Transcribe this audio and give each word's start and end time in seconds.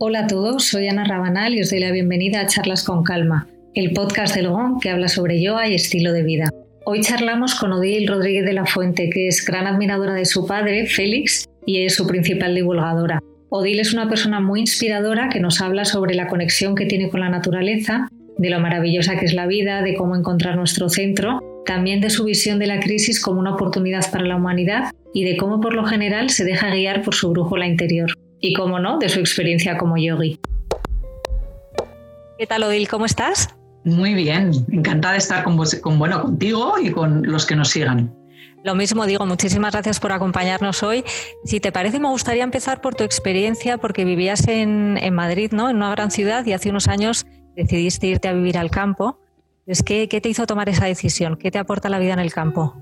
Hola 0.00 0.20
a 0.20 0.26
todos, 0.28 0.62
soy 0.62 0.86
Ana 0.86 1.02
Rabanal 1.02 1.54
y 1.54 1.60
os 1.60 1.70
doy 1.70 1.80
la 1.80 1.90
bienvenida 1.90 2.40
a 2.40 2.46
Charlas 2.46 2.84
con 2.84 3.02
Calma, 3.02 3.48
el 3.74 3.92
podcast 3.92 4.32
del 4.32 4.48
GON 4.48 4.78
que 4.78 4.90
habla 4.90 5.08
sobre 5.08 5.42
yoga 5.42 5.66
y 5.66 5.74
estilo 5.74 6.12
de 6.12 6.22
vida. 6.22 6.50
Hoy 6.84 7.00
charlamos 7.00 7.56
con 7.56 7.72
Odile 7.72 8.06
Rodríguez 8.06 8.44
de 8.44 8.52
la 8.52 8.64
Fuente, 8.64 9.10
que 9.10 9.26
es 9.26 9.44
gran 9.44 9.66
admiradora 9.66 10.14
de 10.14 10.24
su 10.24 10.46
padre, 10.46 10.86
Félix, 10.86 11.48
y 11.66 11.84
es 11.84 11.96
su 11.96 12.06
principal 12.06 12.54
divulgadora. 12.54 13.18
Odile 13.48 13.82
es 13.82 13.92
una 13.92 14.08
persona 14.08 14.38
muy 14.38 14.60
inspiradora 14.60 15.30
que 15.30 15.40
nos 15.40 15.60
habla 15.60 15.84
sobre 15.84 16.14
la 16.14 16.28
conexión 16.28 16.76
que 16.76 16.86
tiene 16.86 17.10
con 17.10 17.18
la 17.18 17.28
naturaleza, 17.28 18.08
de 18.36 18.50
lo 18.50 18.60
maravillosa 18.60 19.18
que 19.18 19.26
es 19.26 19.34
la 19.34 19.48
vida, 19.48 19.82
de 19.82 19.94
cómo 19.94 20.14
encontrar 20.14 20.54
nuestro 20.54 20.88
centro, 20.88 21.40
también 21.66 22.00
de 22.00 22.10
su 22.10 22.22
visión 22.22 22.60
de 22.60 22.68
la 22.68 22.78
crisis 22.78 23.20
como 23.20 23.40
una 23.40 23.54
oportunidad 23.54 24.08
para 24.12 24.24
la 24.24 24.36
humanidad 24.36 24.92
y 25.12 25.24
de 25.24 25.36
cómo 25.36 25.60
por 25.60 25.74
lo 25.74 25.84
general 25.86 26.30
se 26.30 26.44
deja 26.44 26.70
guiar 26.70 27.02
por 27.02 27.16
su 27.16 27.32
brújula 27.32 27.66
interior 27.66 28.17
y, 28.40 28.52
como 28.52 28.78
no, 28.78 28.98
de 28.98 29.08
su 29.08 29.20
experiencia 29.20 29.76
como 29.76 29.96
yogi. 29.96 30.40
¿Qué 32.38 32.46
tal, 32.46 32.62
Odil? 32.62 32.88
¿Cómo 32.88 33.04
estás? 33.04 33.54
Muy 33.84 34.14
bien, 34.14 34.52
encantada 34.70 35.12
de 35.12 35.18
estar 35.18 35.44
con, 35.44 35.58
con, 35.80 35.98
bueno, 35.98 36.22
contigo 36.22 36.74
y 36.80 36.90
con 36.90 37.22
los 37.22 37.46
que 37.46 37.56
nos 37.56 37.70
sigan. 37.70 38.14
Lo 38.64 38.74
mismo 38.74 39.06
digo, 39.06 39.24
muchísimas 39.24 39.72
gracias 39.72 40.00
por 40.00 40.12
acompañarnos 40.12 40.82
hoy. 40.82 41.04
Si 41.44 41.60
te 41.60 41.72
parece, 41.72 42.00
me 42.00 42.08
gustaría 42.08 42.42
empezar 42.42 42.80
por 42.80 42.94
tu 42.94 43.04
experiencia, 43.04 43.78
porque 43.78 44.04
vivías 44.04 44.46
en, 44.48 44.98
en 45.00 45.14
Madrid, 45.14 45.52
¿no? 45.52 45.70
en 45.70 45.76
una 45.76 45.90
gran 45.90 46.10
ciudad, 46.10 46.44
y 46.44 46.52
hace 46.52 46.70
unos 46.70 46.88
años 46.88 47.26
decidiste 47.56 48.08
irte 48.08 48.28
a 48.28 48.32
vivir 48.32 48.58
al 48.58 48.70
campo. 48.70 49.20
¿qué, 49.84 50.08
¿Qué 50.08 50.20
te 50.20 50.28
hizo 50.28 50.46
tomar 50.46 50.68
esa 50.68 50.86
decisión? 50.86 51.36
¿Qué 51.36 51.50
te 51.50 51.58
aporta 51.58 51.88
la 51.88 51.98
vida 51.98 52.14
en 52.14 52.20
el 52.20 52.32
campo? 52.32 52.74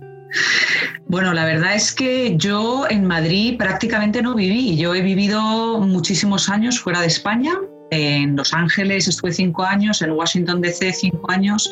Bueno, 1.08 1.32
la 1.32 1.44
verdad 1.44 1.76
es 1.76 1.92
que 1.92 2.36
yo 2.36 2.84
en 2.90 3.04
Madrid 3.04 3.56
prácticamente 3.56 4.22
no 4.22 4.34
viví. 4.34 4.76
Yo 4.76 4.92
he 4.92 5.02
vivido 5.02 5.78
muchísimos 5.78 6.48
años 6.48 6.80
fuera 6.80 7.00
de 7.00 7.06
España. 7.06 7.52
En 7.92 8.34
Los 8.34 8.52
Ángeles 8.52 9.06
estuve 9.06 9.32
cinco 9.32 9.62
años, 9.62 10.02
en 10.02 10.10
Washington 10.10 10.60
DC 10.60 10.92
cinco 10.92 11.30
años. 11.30 11.70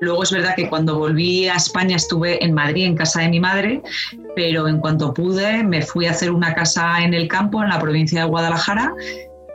Luego 0.00 0.22
es 0.22 0.30
verdad 0.30 0.54
que 0.54 0.68
cuando 0.68 0.96
volví 0.96 1.48
a 1.48 1.56
España 1.56 1.96
estuve 1.96 2.42
en 2.44 2.54
Madrid, 2.54 2.84
en 2.84 2.94
casa 2.94 3.22
de 3.22 3.28
mi 3.28 3.40
madre, 3.40 3.82
pero 4.36 4.68
en 4.68 4.78
cuanto 4.78 5.12
pude 5.12 5.64
me 5.64 5.82
fui 5.82 6.06
a 6.06 6.12
hacer 6.12 6.30
una 6.30 6.54
casa 6.54 7.02
en 7.02 7.12
el 7.12 7.26
campo, 7.26 7.64
en 7.64 7.70
la 7.70 7.80
provincia 7.80 8.20
de 8.20 8.28
Guadalajara, 8.28 8.94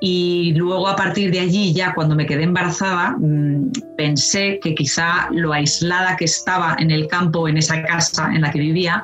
y 0.04 0.54
luego 0.56 0.88
a 0.88 0.96
partir 0.96 1.32
de 1.32 1.40
allí, 1.40 1.74
ya 1.74 1.94
cuando 1.94 2.16
me 2.16 2.26
quedé 2.26 2.44
embarazada, 2.44 3.16
mm, 3.20 3.72
pensé 3.96 4.60
que 4.60 4.74
quizá 4.74 5.30
lo 5.30 5.54
aislada 5.54 6.18
que 6.18 6.26
estaba 6.26 6.76
en 6.80 6.90
el 6.90 7.08
campo, 7.08 7.48
en 7.48 7.58
esa 7.58 7.84
casa 7.84 8.32
en 8.34 8.42
la 8.42 8.50
que 8.50 8.60
vivía, 8.60 9.04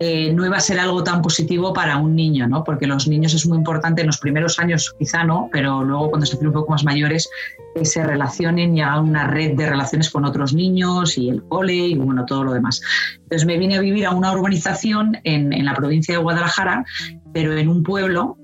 eh, 0.00 0.34
no 0.34 0.44
iba 0.44 0.58
a 0.58 0.60
ser 0.60 0.78
algo 0.78 1.02
tan 1.02 1.22
positivo 1.22 1.72
para 1.72 1.96
un 1.96 2.14
niño, 2.14 2.46
¿no? 2.46 2.62
porque 2.62 2.86
los 2.86 3.08
niños 3.08 3.32
es 3.32 3.46
muy 3.46 3.56
importante 3.56 4.02
en 4.02 4.08
los 4.08 4.18
primeros 4.18 4.58
años, 4.58 4.94
quizá 4.98 5.24
no, 5.24 5.48
pero 5.50 5.82
luego 5.82 6.10
cuando 6.10 6.26
se 6.26 6.36
hacen 6.36 6.48
un 6.48 6.52
poco 6.52 6.72
más 6.72 6.84
mayores, 6.84 7.26
que 7.74 7.86
se 7.86 8.04
relacionen 8.04 8.76
y 8.76 8.82
hagan 8.82 9.08
una 9.08 9.26
red 9.26 9.56
de 9.56 9.70
relaciones 9.70 10.10
con 10.10 10.26
otros 10.26 10.52
niños 10.52 11.16
y 11.16 11.30
el 11.30 11.42
cole 11.44 11.74
y 11.74 11.94
bueno, 11.94 12.26
todo 12.26 12.44
lo 12.44 12.52
demás. 12.52 12.82
Entonces 13.22 13.46
me 13.46 13.56
vine 13.56 13.76
a 13.76 13.80
vivir 13.80 14.04
a 14.04 14.10
una 14.10 14.32
urbanización 14.32 15.16
en, 15.24 15.54
en 15.54 15.64
la 15.64 15.74
provincia 15.74 16.16
de 16.16 16.22
Guadalajara, 16.22 16.84
pero 17.32 17.56
en 17.56 17.68
un 17.70 17.82
pueblo 17.82 18.36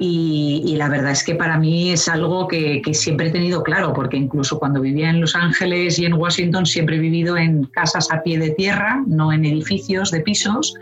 y, 0.00 0.76
la 0.76 0.88
verdad 0.88 1.10
es 1.10 1.24
que 1.24 1.34
para 1.34 1.58
mí 1.58 1.90
es 1.90 2.08
algo 2.08 2.46
que, 2.46 2.82
siempre 2.92 3.28
he 3.28 3.30
tenido 3.30 3.62
claro, 3.62 3.92
porque 3.92 4.16
incluso 4.16 4.58
cuando 4.58 4.80
vivía 4.80 5.10
en 5.10 5.20
Los 5.20 5.34
Ángeles 5.34 5.98
y 5.98 6.04
en 6.04 6.14
Washington 6.14 6.66
siempre 6.66 6.96
he 6.96 7.00
vivido 7.00 7.36
en 7.36 7.64
casas 7.64 8.08
a 8.12 8.22
pie 8.22 8.38
de 8.38 8.50
tierra, 8.50 9.02
no 9.06 9.32
en 9.32 9.44
edificios 9.44 10.12
de 10.12 10.20
pisos, 10.20 10.74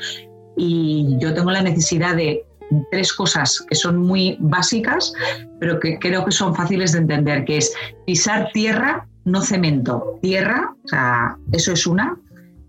y 0.57 1.17
yo 1.19 1.33
tengo 1.33 1.51
la 1.51 1.63
necesidad 1.63 2.15
de 2.15 2.45
tres 2.91 3.13
cosas 3.13 3.65
que 3.69 3.75
son 3.75 3.99
muy 3.99 4.37
básicas, 4.39 5.13
pero 5.61 5.81
que 5.81 5.99
creo 5.99 6.25
que 6.25 6.33
son 6.33 6.55
fáciles 6.55 6.93
de 6.93 6.99
entender, 6.99 7.45
que 7.45 7.59
es 7.59 7.73
pisar 8.05 8.51
tierra, 8.53 9.07
no 9.25 9.41
cemento, 9.41 10.19
tierra, 10.21 10.75
o 10.85 10.89
sea, 10.89 11.39
eso 11.53 11.73
es 11.73 11.87
una. 11.87 12.19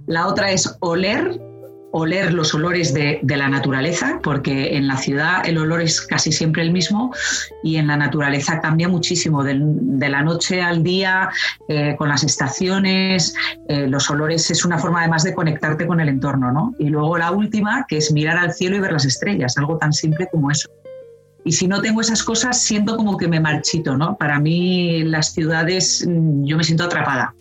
La 0.05 0.27
otra 0.27 0.51
es 0.51 0.77
oler 0.79 1.41
oler 1.91 2.33
los 2.33 2.53
olores 2.53 2.93
de, 2.93 3.19
la 3.23 3.49
naturaleza, 3.49 4.19
porque 4.23 4.75
en 4.75 4.87
la 4.87 4.97
ciudad 4.97 5.47
el 5.47 5.57
olor 5.57 5.81
es 5.81 6.01
casi 6.01 6.31
siempre 6.31 6.61
el 6.61 6.71
mismo 6.71 7.13
y 7.63 7.77
en 7.77 7.87
la 7.87 7.97
naturaleza 7.97 8.59
cambia 8.59 8.87
muchísimo, 8.87 9.43
de, 9.43 10.09
la 10.09 10.21
noche 10.23 10.61
al 10.61 10.83
día, 10.83 11.29
eh, 11.67 11.95
con 11.97 12.09
las 12.09 12.23
estaciones, 12.23 13.33
eh, 13.67 13.87
los 13.87 14.09
olores 14.09 14.49
es 14.49 14.65
una 14.65 14.77
forma 14.77 14.99
además 15.01 15.23
de 15.23 15.33
conectarte 15.33 15.85
con 15.85 15.99
el 15.99 16.09
entorno, 16.09 16.51
¿no? 16.51 16.73
Y 16.79 16.89
luego 16.89 17.17
la 17.17 17.31
última, 17.31 17.85
que 17.87 17.97
es 17.97 18.11
mirar 18.11 18.37
al 18.37 18.53
cielo 18.53 18.77
y 18.77 18.79
ver 18.79 18.93
las 18.93 19.05
estrellas, 19.05 19.57
algo 19.57 19.77
tan 19.77 19.93
simple 19.93 20.27
como 20.31 20.51
eso. 20.51 20.69
Y 21.47 21.53
si 21.53 21.67
no 21.67 21.81
tengo 21.81 22.01
esas 22.01 22.23
cosas, 22.23 22.61
siento 22.61 22.97
como 22.97 23.17
que 23.17 23.27
me 23.27 23.39
marchito, 23.39 23.95
¿no? 23.95 24.17
Para 24.17 24.37
mí 24.39 25.03
las 25.03 25.33
ciudades, 25.33 26.05
mm, 26.05 26.43
yo 26.43 26.57
me 26.57 26.63
siento 26.63 26.83
atrapada. 26.83 27.33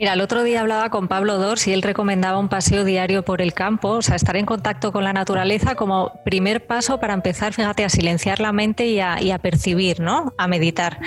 Mira, 0.00 0.14
el 0.14 0.22
otro 0.22 0.42
día 0.42 0.62
hablaba 0.62 0.88
con 0.88 1.08
Pablo 1.08 1.36
Dors 1.36 1.68
y 1.68 1.74
él 1.74 1.82
recomendaba 1.82 2.38
un 2.38 2.48
paseo 2.48 2.84
diario 2.86 3.22
por 3.22 3.42
el 3.42 3.52
campo, 3.52 3.90
o 3.90 4.00
sea, 4.00 4.16
estar 4.16 4.34
en 4.38 4.46
contacto 4.46 4.92
con 4.92 5.04
la 5.04 5.12
naturaleza 5.12 5.74
como 5.74 6.22
primer 6.24 6.66
paso 6.66 6.98
para 6.98 7.12
empezar, 7.12 7.52
fíjate, 7.52 7.84
a 7.84 7.90
silenciar 7.90 8.40
la 8.40 8.50
mente 8.50 8.86
y 8.86 8.98
a, 8.98 9.38
percibir, 9.42 10.00
¿no? 10.00 10.32
A 10.38 10.48
meditar. 10.48 10.98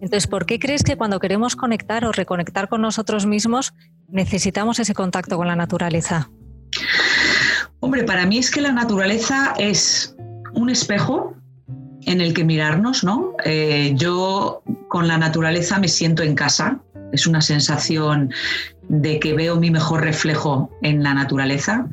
Entonces, 0.00 0.26
¿por 0.28 0.46
qué 0.46 0.58
crees 0.58 0.82
que 0.82 0.96
cuando 0.96 1.20
queremos 1.20 1.56
conectar 1.56 2.06
o 2.06 2.12
reconectar 2.12 2.70
con 2.70 2.80
nosotros 2.80 3.26
mismos 3.26 3.74
necesitamos 4.08 4.78
ese 4.78 4.94
contacto 4.94 5.36
con 5.36 5.46
la 5.46 5.54
naturaleza? 5.54 6.30
Hombre, 7.80 8.04
para 8.04 8.24
mí 8.24 8.38
es 8.38 8.50
que 8.50 8.62
la 8.62 8.72
naturaleza 8.72 9.52
es 9.58 10.16
un 10.54 10.70
espejo 10.70 11.36
en 12.06 12.20
el 12.20 12.34
que 12.34 12.44
mirarnos, 12.44 13.04
¿no? 13.04 13.34
Eh, 13.44 13.92
yo 13.96 14.62
con 14.88 15.08
la 15.08 15.18
naturaleza 15.18 15.78
me 15.78 15.88
siento 15.88 16.22
en 16.22 16.34
casa, 16.34 16.80
es 17.12 17.26
una 17.26 17.40
sensación 17.40 18.32
de 18.88 19.18
que 19.20 19.34
veo 19.34 19.56
mi 19.56 19.70
mejor 19.70 20.02
reflejo 20.02 20.70
en 20.82 21.02
la 21.02 21.14
naturaleza 21.14 21.88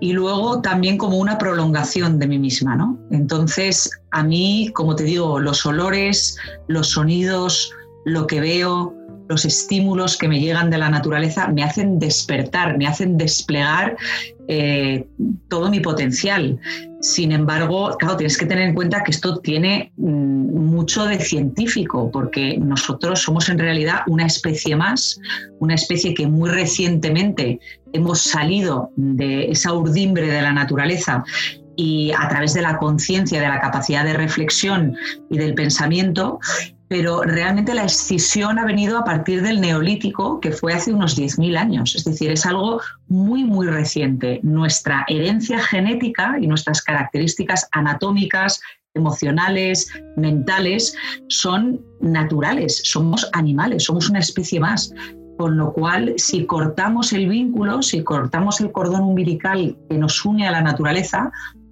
y 0.00 0.12
luego 0.12 0.60
también 0.60 0.96
como 0.96 1.18
una 1.18 1.38
prolongación 1.38 2.18
de 2.18 2.28
mí 2.28 2.38
misma, 2.38 2.76
¿no? 2.76 2.98
Entonces, 3.10 3.90
a 4.12 4.22
mí, 4.22 4.70
como 4.74 4.94
te 4.94 5.04
digo, 5.04 5.40
los 5.40 5.66
olores, 5.66 6.36
los 6.68 6.90
sonidos, 6.90 7.72
lo 8.04 8.26
que 8.26 8.40
veo, 8.40 8.94
los 9.28 9.44
estímulos 9.44 10.16
que 10.16 10.28
me 10.28 10.40
llegan 10.40 10.70
de 10.70 10.78
la 10.78 10.88
naturaleza 10.88 11.48
me 11.48 11.62
hacen 11.62 11.98
despertar, 11.98 12.78
me 12.78 12.86
hacen 12.86 13.18
desplegar 13.18 13.96
eh, 14.46 15.06
todo 15.48 15.68
mi 15.70 15.80
potencial. 15.80 16.58
Sin 17.00 17.30
embargo, 17.30 17.96
claro, 17.96 18.16
tienes 18.16 18.36
que 18.36 18.46
tener 18.46 18.68
en 18.68 18.74
cuenta 18.74 19.04
que 19.04 19.12
esto 19.12 19.38
tiene 19.38 19.92
mm, 19.96 20.38
mucho 20.68 21.04
de 21.04 21.20
científico, 21.20 22.10
porque 22.10 22.58
nosotros 22.58 23.20
somos 23.20 23.48
en 23.48 23.58
realidad 23.58 24.00
una 24.08 24.26
especie 24.26 24.74
más, 24.74 25.20
una 25.60 25.74
especie 25.74 26.14
que 26.14 26.26
muy 26.26 26.50
recientemente 26.50 27.60
hemos 27.92 28.20
salido 28.20 28.90
de 28.96 29.50
esa 29.50 29.72
urdimbre 29.72 30.26
de 30.28 30.42
la 30.42 30.52
naturaleza 30.52 31.24
y 31.76 32.10
a 32.10 32.28
través 32.28 32.54
de 32.54 32.62
la 32.62 32.76
conciencia, 32.78 33.40
de 33.40 33.46
la 33.46 33.60
capacidad 33.60 34.04
de 34.04 34.14
reflexión 34.14 34.96
y 35.30 35.38
del 35.38 35.54
pensamiento, 35.54 36.40
pero 36.88 37.22
realmente 37.22 37.74
la 37.74 37.84
escisión 37.84 38.58
ha 38.58 38.64
venido 38.64 38.98
a 38.98 39.04
partir 39.04 39.42
del 39.42 39.60
neolítico, 39.60 40.40
que 40.40 40.52
fue 40.52 40.72
hace 40.72 40.92
unos 40.92 41.18
10.000 41.18 41.56
años. 41.58 41.94
Es 41.94 42.04
decir, 42.04 42.30
es 42.30 42.46
algo 42.46 42.80
muy, 43.08 43.44
muy 43.44 43.66
reciente. 43.66 44.40
Nuestra 44.42 45.04
herencia 45.08 45.58
genética 45.60 46.36
y 46.40 46.46
nuestras 46.46 46.82
características 46.82 47.68
anatómicas, 47.72 48.60
emocionales, 48.94 49.92
mentales, 50.16 50.96
son 51.28 51.80
naturales, 52.00 52.80
somos 52.84 53.28
animales, 53.34 53.84
somos 53.84 54.08
una 54.08 54.20
especie 54.20 54.58
más. 54.58 54.92
Con 55.36 55.56
lo 55.56 55.72
cual, 55.72 56.14
si 56.16 56.46
cortamos 56.46 57.12
el 57.12 57.28
vínculo, 57.28 57.82
si 57.82 58.02
cortamos 58.02 58.60
el 58.60 58.72
cordón 58.72 59.02
umbilical 59.02 59.76
que 59.88 59.98
nos 59.98 60.24
une 60.24 60.48
a 60.48 60.50
la 60.50 60.62
naturaleza, 60.62 61.30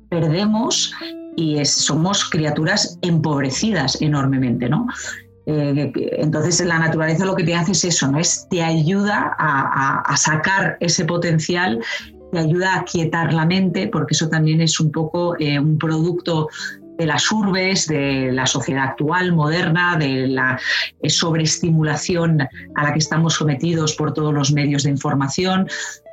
perdemos 0.09 0.95
y 1.37 1.65
somos 1.65 2.29
criaturas 2.29 2.99
empobrecidas 3.03 4.01
enormemente, 4.01 4.69
¿no? 4.69 4.87
Eh, 5.47 5.93
entonces 6.19 6.65
la 6.67 6.79
naturaleza 6.79 7.25
lo 7.25 7.37
que 7.37 7.45
te 7.45 7.55
hace 7.55 7.73
es 7.73 7.85
eso, 7.85 8.11
¿no? 8.11 8.19
Es 8.19 8.49
te 8.51 8.63
ayuda 8.63 9.37
a, 9.39 10.17
sacar 10.17 10.77
ese 10.81 11.05
potencial, 11.05 11.79
te 12.33 12.39
ayuda 12.39 12.75
a 12.75 12.85
quietar 12.85 13.33
la 13.33 13.47
mente, 13.47 13.87
porque 13.89 14.15
eso 14.15 14.29
también 14.29 14.61
es 14.61 14.81
un 14.81 14.91
poco 14.91 15.37
eh, 15.39 15.61
un 15.61 15.79
producto 15.79 16.49
de 16.97 17.07
las 17.07 17.31
urbes, 17.31 17.87
de 17.87 18.31
la 18.33 18.47
sociedad 18.47 18.85
actual, 18.85 19.33
moderna, 19.33 19.97
de 19.97 20.29
la 20.29 20.59
sobreestimulación 21.09 22.49
a 22.75 22.83
la 22.85 22.93
que 22.93 22.99
estamos 22.99 23.35
sometidos 23.35 23.95
por 23.95 24.13
todos 24.13 24.33
los 24.33 24.53
medios 24.53 24.85
de 24.85 24.91
información. 24.91 25.69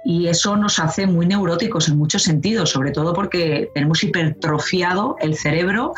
Y 0.05 0.27
eso 0.27 0.57
nos 0.57 0.79
hace 0.79 1.07
muy 1.07 1.25
neuróticos 1.25 1.87
en 1.87 1.97
muchos 1.97 2.23
sentidos, 2.23 2.71
sobre 2.71 2.91
todo 2.91 3.13
porque 3.13 3.69
tenemos 3.73 4.03
hipertrofiado 4.03 5.15
el 5.21 5.35
cerebro 5.35 5.93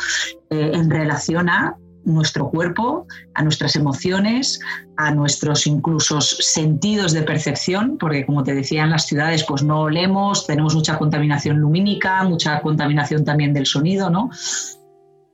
eh, 0.51 0.71
en 0.73 0.89
relación 0.91 1.49
a 1.49 1.75
nuestro 2.05 2.49
cuerpo, 2.49 3.07
a 3.33 3.43
nuestras 3.43 3.75
emociones, 3.75 4.59
a 4.97 5.11
nuestros 5.11 5.67
incluso 5.67 6.21
sentidos 6.21 7.11
de 7.13 7.23
percepción, 7.23 7.97
porque 7.99 8.25
como 8.25 8.43
te 8.43 8.53
decía 8.53 8.83
en 8.83 8.91
las 8.91 9.07
ciudades 9.07 9.43
pues 9.43 9.63
no 9.63 9.81
olemos, 9.81 10.47
tenemos 10.47 10.75
mucha 10.75 10.97
contaminación 10.97 11.57
lumínica, 11.57 12.23
mucha 12.23 12.61
contaminación 12.61 13.25
también 13.25 13.53
del 13.53 13.65
sonido, 13.65 14.09
¿no? 14.09 14.29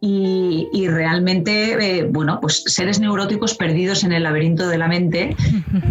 y, 0.04 0.88
realmente, 0.88 2.00
eh, 2.00 2.04
bueno, 2.10 2.40
pues 2.42 2.64
seres 2.66 3.00
neuróticos 3.00 3.54
perdidos 3.54 4.04
en 4.04 4.12
el 4.12 4.24
laberinto 4.24 4.68
de 4.68 4.80
la 4.80 4.88
mente 4.88 5.36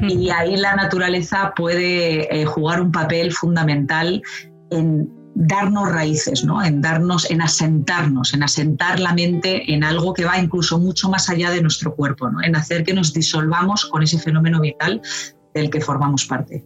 y 0.02 0.30
ahí 0.30 0.56
la 0.56 0.74
naturaleza 0.74 1.52
puede 1.54 2.40
eh, 2.40 2.44
jugar 2.44 2.80
un 2.80 2.90
papel 2.90 3.32
fundamental 3.32 4.20
en 4.70 5.08
darnos 5.34 5.90
raíces, 5.90 6.44
¿no? 6.44 6.62
en 6.62 6.80
darnos, 6.80 7.30
en 7.30 7.40
asentarnos, 7.40 8.34
en 8.34 8.42
asentar 8.42 9.00
la 9.00 9.14
mente 9.14 9.72
en 9.72 9.84
algo 9.84 10.12
que 10.12 10.24
va 10.24 10.38
incluso 10.38 10.78
mucho 10.78 11.08
más 11.08 11.28
allá 11.30 11.50
de 11.50 11.62
nuestro 11.62 11.94
cuerpo, 11.94 12.30
¿no? 12.30 12.42
en 12.42 12.56
hacer 12.56 12.84
que 12.84 12.94
nos 12.94 13.12
disolvamos 13.12 13.86
con 13.86 14.02
ese 14.02 14.18
fenómeno 14.18 14.60
vital 14.60 15.00
del 15.54 15.70
que 15.70 15.80
formamos 15.80 16.26
parte. 16.26 16.64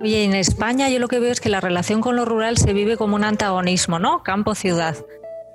Oye, 0.00 0.24
en 0.24 0.34
España 0.34 0.88
yo 0.88 0.98
lo 0.98 1.08
que 1.08 1.20
veo 1.20 1.30
es 1.30 1.40
que 1.40 1.50
la 1.50 1.60
relación 1.60 2.00
con 2.00 2.16
lo 2.16 2.24
rural 2.24 2.56
se 2.56 2.72
vive 2.72 2.96
como 2.96 3.16
un 3.16 3.24
antagonismo, 3.24 3.98
¿no? 3.98 4.22
Campo-ciudad 4.22 4.96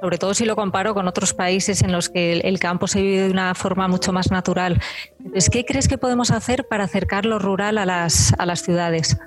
sobre 0.05 0.17
todo 0.17 0.33
si 0.33 0.45
lo 0.45 0.55
comparo 0.55 0.93
con 0.93 1.07
otros 1.07 1.33
países 1.33 1.81
en 1.81 1.91
los 1.91 2.09
que 2.09 2.33
el, 2.33 2.59
campo 2.59 2.88
se 2.88 3.01
vive 3.01 3.21
de 3.23 3.31
una 3.31 3.55
forma 3.55 3.88
mucho 3.88 4.13
más 4.13 4.29
natural. 4.29 4.79
Entonces, 5.17 5.49
¿qué 5.49 5.65
crees 5.65 5.88
que 5.88 5.97
podemos 5.97 6.29
hacer 6.29 6.67
para 6.67 6.83
acercar 6.83 7.25
lo 7.25 7.39
rural 7.39 7.79
a 7.79 7.85
las, 7.85 8.33
a 8.38 8.45
las 8.45 8.61
ciudades? 8.61 9.17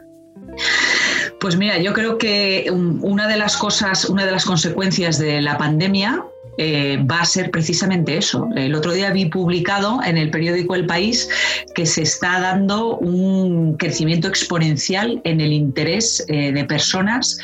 Pues 1.41 1.57
mira, 1.57 1.79
yo 1.79 1.93
creo 1.93 2.19
que 2.19 2.69
una 2.71 3.29
de 3.29 3.37
las 3.37 3.57
cosas, 3.57 4.07
una 4.07 4.27
de 4.27 4.33
las 4.33 4.45
consecuencias 4.45 5.19
de 5.19 5.41
la 5.41 5.57
pandemia 5.57 6.25
eh, 6.61 6.99
va 7.09 7.21
a 7.21 7.25
ser 7.25 7.53
precisamente 7.53 8.17
eso. 8.17 8.49
El 8.57 8.75
otro 8.75 8.93
día 8.93 9.13
vi 9.13 9.27
publicado 9.27 10.01
en 10.05 10.19
el 10.19 10.31
periódico 10.31 10.75
El 10.75 10.87
País 10.87 11.29
que 11.77 11.87
se 11.87 12.03
está 12.03 12.41
dando 12.41 12.97
un 12.97 13.77
crecimiento 13.77 14.27
exponencial 14.27 15.21
en 15.23 15.41
el 15.41 15.53
interés 15.53 16.25
eh, 16.27 16.51
de 16.51 16.65
personas 16.65 17.39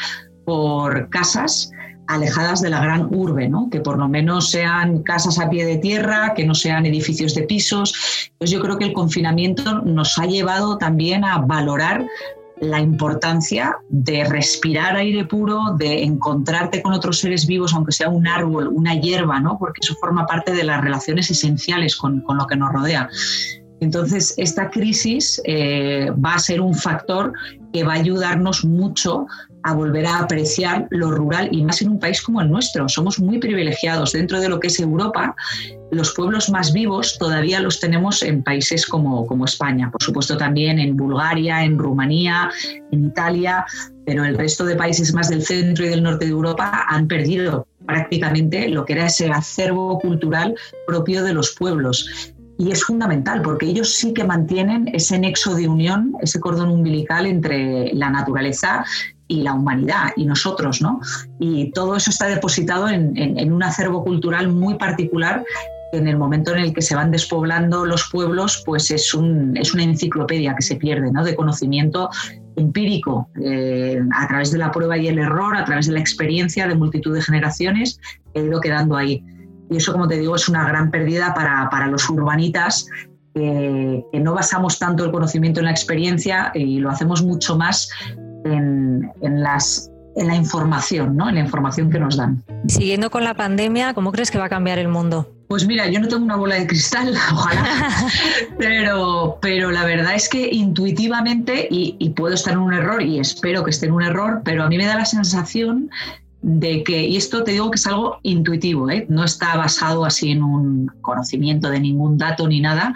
por 0.45 1.09
casas 1.11 1.71
alejadas 2.09 2.61
de 2.61 2.71
la 2.71 2.83
gran 2.83 3.07
urbe, 3.15 3.49
¿no? 3.49 3.69
que 3.71 3.81
por 3.81 3.97
lo 3.97 4.09
menos 4.09 4.51
sean 4.51 5.05
casas 5.05 5.39
a 5.39 5.49
pie 5.49 5.65
de 5.65 5.79
tierra, 5.79 6.35
que 6.35 6.45
no 6.45 6.55
sean 6.55 6.85
edificios 6.85 7.35
de 7.37 7.43
pisos. 7.43 8.31
Pues 8.39 8.51
yo 8.51 8.61
creo 8.61 8.77
que 8.77 8.87
el 8.87 8.93
confinamiento 8.93 9.83
nos 9.83 10.19
ha 10.19 10.27
llevado 10.27 10.77
también 10.77 11.25
a 11.25 11.39
valorar 11.39 12.05
la 12.61 12.81
importancia 12.81 13.77
de 13.89 14.25
respirar 14.25 14.97
aire 14.97 15.25
puro, 15.25 15.75
de 15.77 16.05
encontrarte 16.05 16.83
con 16.83 16.93
otros 16.93 17.19
seres 17.19 17.47
vivos, 17.47 17.75
aunque 17.75 17.93
sea 17.93 18.09
un 18.09 18.27
árbol, 18.27 18.69
una 18.69 18.95
hierba, 18.95 19.41
¿no? 19.41 19.59
porque 19.59 19.81
eso 19.83 19.95
forma 19.97 20.27
parte 20.27 20.53
de 20.53 20.65
las 20.65 20.83
relaciones 20.83 21.31
esenciales 21.31 21.97
con, 21.97 22.21
con 22.21 22.37
lo 22.37 22.47
que 22.47 22.57
nos 22.57 22.73
rodea. 22.73 23.09
Entonces, 23.81 24.35
esta 24.37 24.71
crisis 24.71 25.41
eh, 25.45 26.11
va 26.25 26.35
a 26.35 26.39
ser 26.39 26.61
un 26.61 26.75
factor 26.75 27.33
que 27.73 27.85
va 27.85 27.95
a 27.95 27.97
ayudarnos 27.97 28.65
mucho 28.65 29.27
a 29.65 29.75
volver 29.75 30.07
a 30.07 30.19
apreciar 30.19 30.87
lo 30.91 31.11
rural 31.11 31.49
y 31.51 31.65
más 31.65 31.81
en 31.81 31.89
un 31.89 31.99
país 31.99 32.21
como 32.23 32.41
el 32.43 32.51
nuestro. 32.51 32.89
Somos 32.89 33.19
muy 33.19 33.39
privilegiados 33.39 34.13
dentro 34.13 34.39
de 34.39 34.51
lo 34.51 34.61
que 34.61 34.69
es 34.69 34.79
Europa. 34.79 35.35
Los 35.91 36.13
pueblos 36.13 36.51
más 36.51 36.73
vivos 36.73 37.17
todavía 37.19 37.61
los 37.61 37.81
tenemos 37.81 38.23
en 38.23 38.43
países 38.43 38.87
como, 38.87 39.27
como 39.27 39.47
España, 39.47 39.91
por 39.91 40.03
supuesto 40.03 40.37
también 40.37 40.79
en 40.79 40.97
Bulgaria, 40.97 41.65
en 41.65 41.79
Rumanía, 41.79 42.51
en 42.93 43.07
Italia, 43.07 43.65
pero 44.05 44.25
el 44.25 44.37
resto 44.37 44.67
de 44.67 44.77
países 44.77 45.15
más 45.15 45.31
del 45.31 45.43
centro 45.43 45.87
y 45.87 45.89
del 45.89 46.03
norte 46.03 46.27
de 46.27 46.33
Europa 46.33 46.85
han 46.89 47.09
perdido 47.09 47.67
prácticamente 47.87 48.69
lo 48.69 48.85
que 48.85 48.95
era 48.95 49.07
ese 49.07 49.31
acervo 49.31 49.99
cultural 49.99 50.55
propio 50.87 51.25
de 51.25 51.33
los 51.33 51.53
pueblos 51.53 52.34
y 52.59 52.71
es 52.71 52.85
fundamental 52.85 53.43
porque 53.43 53.67
ellos 53.67 53.95
sí 53.95 54.13
que 54.13 54.25
mantienen 54.25 54.89
ese 54.93 55.19
nexo 55.19 55.55
de 55.55 55.69
unión, 55.69 56.15
ese 56.21 56.41
cordón 56.41 56.71
umbilical 56.71 57.27
entre 57.27 57.93
la 57.95 58.11
naturaleza 58.11 58.85
y 59.27 59.43
la 59.43 59.55
humanidad 59.55 60.13
y 60.17 60.27
nosotros, 60.27 60.81
¿no? 60.81 61.01
Y 61.41 61.71
todo 61.73 61.97
eso 61.97 62.11
está 62.11 62.27
depositado 62.27 62.89
en, 62.89 63.53
un 63.53 63.63
acervo 63.63 64.05
cultural 64.05 64.49
muy 64.49 64.75
particular 64.75 65.45
en 65.93 66.09
el 66.09 66.17
momento 66.17 66.53
en 66.53 66.59
el 66.59 66.75
que 66.75 66.83
se 66.83 66.97
van 66.97 67.11
despoblando 67.11 67.87
los 67.87 68.09
pueblos, 68.11 68.63
pues 68.67 68.91
es, 68.91 69.15
un, 69.15 69.57
es 69.57 69.75
una 69.75 69.85
enciclopedia 69.85 70.55
que 70.55 70.63
se 70.63 70.77
pierde, 70.77 71.13
¿no? 71.13 71.25
De 71.25 71.37
conocimiento 71.37 72.11
empírico, 72.57 73.29
eh, 73.43 74.01
a 74.13 74.29
través 74.29 74.51
de 74.51 74.59
la 74.59 74.71
prueba 74.71 74.99
y 74.99 75.09
el 75.09 75.19
error, 75.19 75.57
a 75.57 75.65
través 75.65 75.87
de 75.87 75.93
la 75.93 76.01
experiencia 76.01 76.67
de 76.67 76.75
multitud 76.75 77.15
de 77.15 77.23
generaciones, 77.23 78.01
ha 78.35 78.41
ido 78.41 78.61
quedando 78.61 78.97
ahí. 78.97 79.25
Y 79.71 79.77
eso, 79.77 79.93
como 79.93 80.09
te 80.09 80.19
digo, 80.19 80.37
es 80.37 80.49
una 80.49 80.67
gran 80.67 80.91
pérdida 80.91 81.35
para, 81.35 81.69
para 81.71 81.87
los 81.87 82.09
urbanitas 82.09 82.87
que, 83.35 84.05
que, 84.13 84.21
no 84.21 84.35
basamos 84.35 84.79
tanto 84.79 85.05
el 85.05 85.11
conocimiento 85.11 85.61
en 85.61 85.67
la 85.67 85.73
experiencia 85.73 86.53
y 86.55 86.79
lo 86.79 86.91
hacemos 86.91 87.23
mucho 87.23 87.57
más 87.57 87.91
en, 88.45 89.13
las, 89.23 89.91
en 90.17 90.27
la 90.29 90.37
información, 90.37 91.17
¿no? 91.17 91.29
en 91.29 91.37
la 91.37 91.41
información 91.41 91.91
que 91.91 91.99
nos 91.99 92.17
dan. 92.17 92.43
Siguiendo 92.69 93.11
con 93.11 93.25
la 93.25 93.35
pandemia, 93.35 93.95
¿cómo 93.95 94.13
crees 94.13 94.31
que 94.31 94.39
va 94.39 94.47
a 94.47 94.49
cambiar 94.49 94.79
el 94.79 94.89
mundo? 94.89 95.31
Pues 95.49 95.67
mira, 95.67 95.89
yo 95.89 96.01
no 96.01 96.09
tengo 96.09 96.25
una 96.25 96.37
bola 96.37 96.57
de 96.57 96.67
cristal, 96.67 97.15
ojalá, 97.33 97.65
pero, 98.59 99.39
pero 99.41 99.71
la 99.71 99.85
verdad 99.85 100.15
es 100.15 100.29
que 100.29 100.49
intuitivamente, 100.51 101.69
y, 101.71 101.97
y, 101.99 102.11
puedo 102.11 102.35
estar 102.35 102.55
en 102.55 102.61
un 102.61 102.73
error 102.73 103.03
y 103.03 103.19
espero 103.19 103.63
que 103.65 103.71
esté 103.71 103.87
en 103.87 103.93
un 103.93 104.03
error, 104.03 104.43
pero 104.45 104.65
a 104.65 104.69
mí 104.69 104.77
me 104.77 104.87
da 104.87 104.97
la 104.97 105.05
sensación 105.05 105.91
de 106.47 106.85
que, 106.85 107.07
y 107.07 107.17
esto 107.17 107.43
te 107.43 107.53
digo 107.53 107.71
que 107.71 107.77
es 107.77 107.87
algo 107.87 108.19
intuitivo, 108.23 108.91
¿eh? 108.91 109.07
no 109.09 109.25
está 109.25 109.57
basado 109.57 110.05
así 110.05 110.31
en 110.31 110.43
un 110.43 110.93
conocimiento 111.01 111.71
de 111.71 111.81
ningún 111.81 112.19
dato 112.19 112.47
ni 112.47 112.61
nada, 112.61 112.95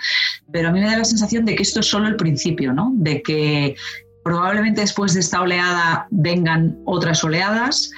pero 0.53 0.69
a 0.69 0.71
mí 0.71 0.81
me 0.81 0.87
da 0.87 0.99
la 0.99 1.05
sensación 1.07 1.47
de 1.47 1.57
que 1.57 1.63
esto 1.63 1.81
es 1.81 1.87
solo 1.87 2.09
el 2.09 2.17
principio, 2.17 2.75
¿no? 2.75 2.93
de 2.97 3.23
que 3.23 3.75
probablemente 4.23 4.83
después 4.83 5.15
de 5.15 5.21
esta 5.21 5.41
oleada 5.41 6.07
vengan 6.11 6.79
otras 6.85 7.25
oleadas, 7.25 7.91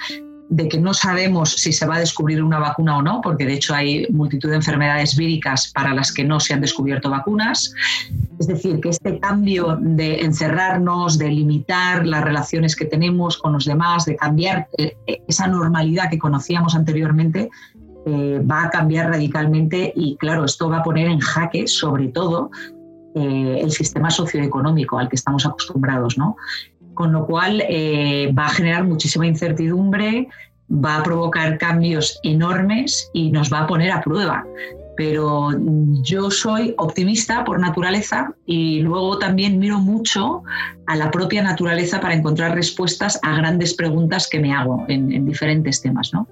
de 0.51 0.67
que 0.67 0.77
no 0.77 0.93
sabemos 0.93 1.53
si 1.53 1.71
se 1.71 1.85
va 1.87 1.95
a 1.95 1.99
descubrir 1.99 2.43
una 2.43 2.59
vacuna 2.59 2.97
o 2.97 3.01
no, 3.01 3.21
porque 3.21 3.45
de 3.45 3.53
hecho 3.53 3.73
hay 3.73 4.05
multitud 4.11 4.49
de 4.49 4.57
enfermedades 4.57 5.15
víricas 5.15 5.71
para 5.73 5.93
las 5.93 6.11
que 6.11 6.25
no 6.25 6.41
se 6.41 6.53
han 6.53 6.59
descubierto 6.59 7.09
vacunas. 7.09 7.73
Es 8.37 8.47
decir, 8.47 8.81
que 8.81 8.89
este 8.89 9.17
cambio 9.19 9.77
de 9.79 10.19
encerrarnos, 10.19 11.17
de 11.17 11.29
limitar 11.29 12.05
las 12.05 12.21
relaciones 12.21 12.75
que 12.75 12.83
tenemos 12.83 13.37
con 13.37 13.53
los 13.53 13.63
demás, 13.63 14.03
de 14.03 14.17
cambiar 14.17 14.67
eh, 14.77 14.97
esa 15.25 15.47
normalidad 15.47 16.09
que 16.09 16.19
conocíamos 16.19 16.75
anteriormente, 16.75 17.49
eh, 18.05 18.41
va 18.45 18.63
a 18.63 18.69
cambiar 18.69 19.09
radicalmente 19.09 19.93
y 19.95 20.17
claro, 20.17 20.43
esto 20.43 20.69
va 20.69 20.79
a 20.79 20.83
poner 20.83 21.07
en 21.07 21.19
jaque 21.19 21.65
sobre 21.67 22.09
todo 22.09 22.51
eh, 23.15 23.61
el 23.61 23.71
sistema 23.71 24.09
socioeconómico 24.09 24.99
al 24.99 25.07
que 25.07 25.15
estamos 25.15 25.45
acostumbrados, 25.45 26.17
¿no? 26.17 26.35
Con 26.93 27.13
lo 27.13 27.25
cual 27.25 27.63
eh, 27.67 28.33
va 28.37 28.47
a 28.47 28.49
generar 28.49 28.83
muchísima 28.83 29.25
incertidumbre, 29.25 30.27
va 30.71 30.97
a 30.97 31.03
provocar 31.03 31.57
cambios 31.57 32.19
enormes 32.23 33.09
y 33.13 33.31
nos 33.31 33.51
va 33.51 33.61
a 33.61 33.67
poner 33.67 33.91
a 33.91 34.01
prueba. 34.01 34.45
Pero 34.97 35.49
yo 36.03 36.29
soy 36.29 36.75
optimista 36.77 37.43
por 37.43 37.59
naturaleza 37.59 38.33
y 38.45 38.81
luego 38.81 39.17
también 39.17 39.57
miro 39.57 39.79
mucho 39.79 40.43
a 40.85 40.95
la 40.95 41.09
propia 41.09 41.41
naturaleza 41.41 41.99
para 41.99 42.13
encontrar 42.13 42.55
respuestas 42.55 43.19
a 43.23 43.35
grandes 43.35 43.73
preguntas 43.73 44.27
que 44.29 44.39
me 44.39 44.53
hago 44.53 44.85
en, 44.89 45.11
en 45.11 45.25
diferentes 45.25 45.81
temas. 45.81 46.13
¿no? 46.13 46.27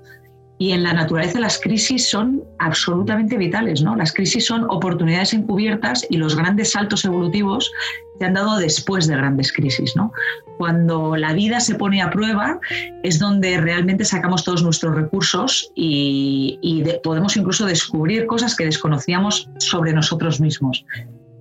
Y 0.62 0.74
en 0.74 0.84
la 0.84 0.92
naturaleza 0.92 1.40
las 1.40 1.58
crisis 1.58 2.10
son 2.10 2.44
absolutamente 2.60 3.38
vitales, 3.38 3.82
¿no? 3.82 3.96
Las 3.96 4.12
crisis 4.12 4.46
son 4.46 4.66
oportunidades 4.70 5.34
encubiertas 5.34 6.06
y 6.10 6.18
los 6.18 6.36
grandes 6.36 6.74
saltos 6.74 7.06
evolutivos 7.06 7.72
se 8.20 8.26
han 8.26 8.34
dado 8.34 8.58
después 8.58 9.08
de 9.08 9.16
grandes 9.16 9.52
crisis, 9.52 9.96
¿no? 9.96 10.12
Cuando 10.58 11.16
la 11.16 11.34
vida 11.34 11.60
se 11.60 11.76
pone 11.76 12.02
a 12.02 12.10
prueba 12.10 12.60
es 13.04 13.18
donde 13.18 13.60
realmente 13.60 14.04
sacamos 14.04 14.44
todos 14.44 14.62
nuestros 14.62 14.96
recursos 14.96 15.72
y, 15.76 16.84
podemos 17.04 17.38
incluso 17.38 17.66
descubrir 17.66 18.26
cosas 18.26 18.56
que 18.56 18.66
desconocíamos 18.66 19.50
sobre 19.58 19.94
nosotros 19.94 20.42
mismos. 20.42 20.86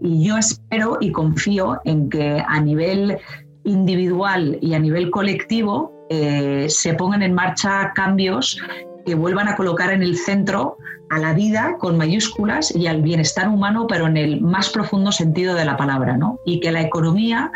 Y 0.00 0.24
yo 0.24 0.36
espero 0.36 0.98
y 1.00 1.10
confío 1.10 1.80
en 1.84 2.08
que 2.08 2.42
a 2.46 2.60
nivel 2.60 3.18
individual 3.64 4.58
y 4.62 4.74
a 4.74 4.78
nivel 4.78 5.10
colectivo 5.10 5.92
eh, 6.10 6.66
se 6.68 6.94
pongan 6.94 7.22
en 7.22 7.34
marcha 7.34 7.92
cambios 7.94 8.60
que 9.08 9.14
vuelvan 9.14 9.48
a 9.48 9.56
colocar 9.56 9.90
en 9.90 10.02
el 10.02 10.18
centro 10.18 10.76
a 11.08 11.18
la 11.18 11.32
vida 11.32 11.76
con 11.78 11.96
mayúsculas 11.96 12.74
y 12.76 12.86
al 12.88 13.00
bienestar 13.00 13.48
humano, 13.48 13.86
pero 13.88 14.06
en 14.06 14.18
el 14.18 14.42
más 14.42 14.68
profundo 14.68 15.12
sentido 15.12 15.54
de 15.54 15.64
la 15.64 15.78
palabra, 15.78 16.18
¿no? 16.18 16.38
Y 16.44 16.60
que 16.60 16.70
la 16.70 16.82
economía 16.82 17.50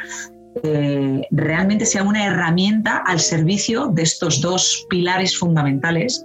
eh, 0.62 1.20
realmente 1.30 1.84
sea 1.84 2.04
una 2.04 2.24
herramienta 2.24 3.02
al 3.06 3.20
servicio 3.20 3.88
de 3.88 4.02
estos 4.02 4.40
dos 4.40 4.86
pilares 4.88 5.38
fundamentales 5.38 6.24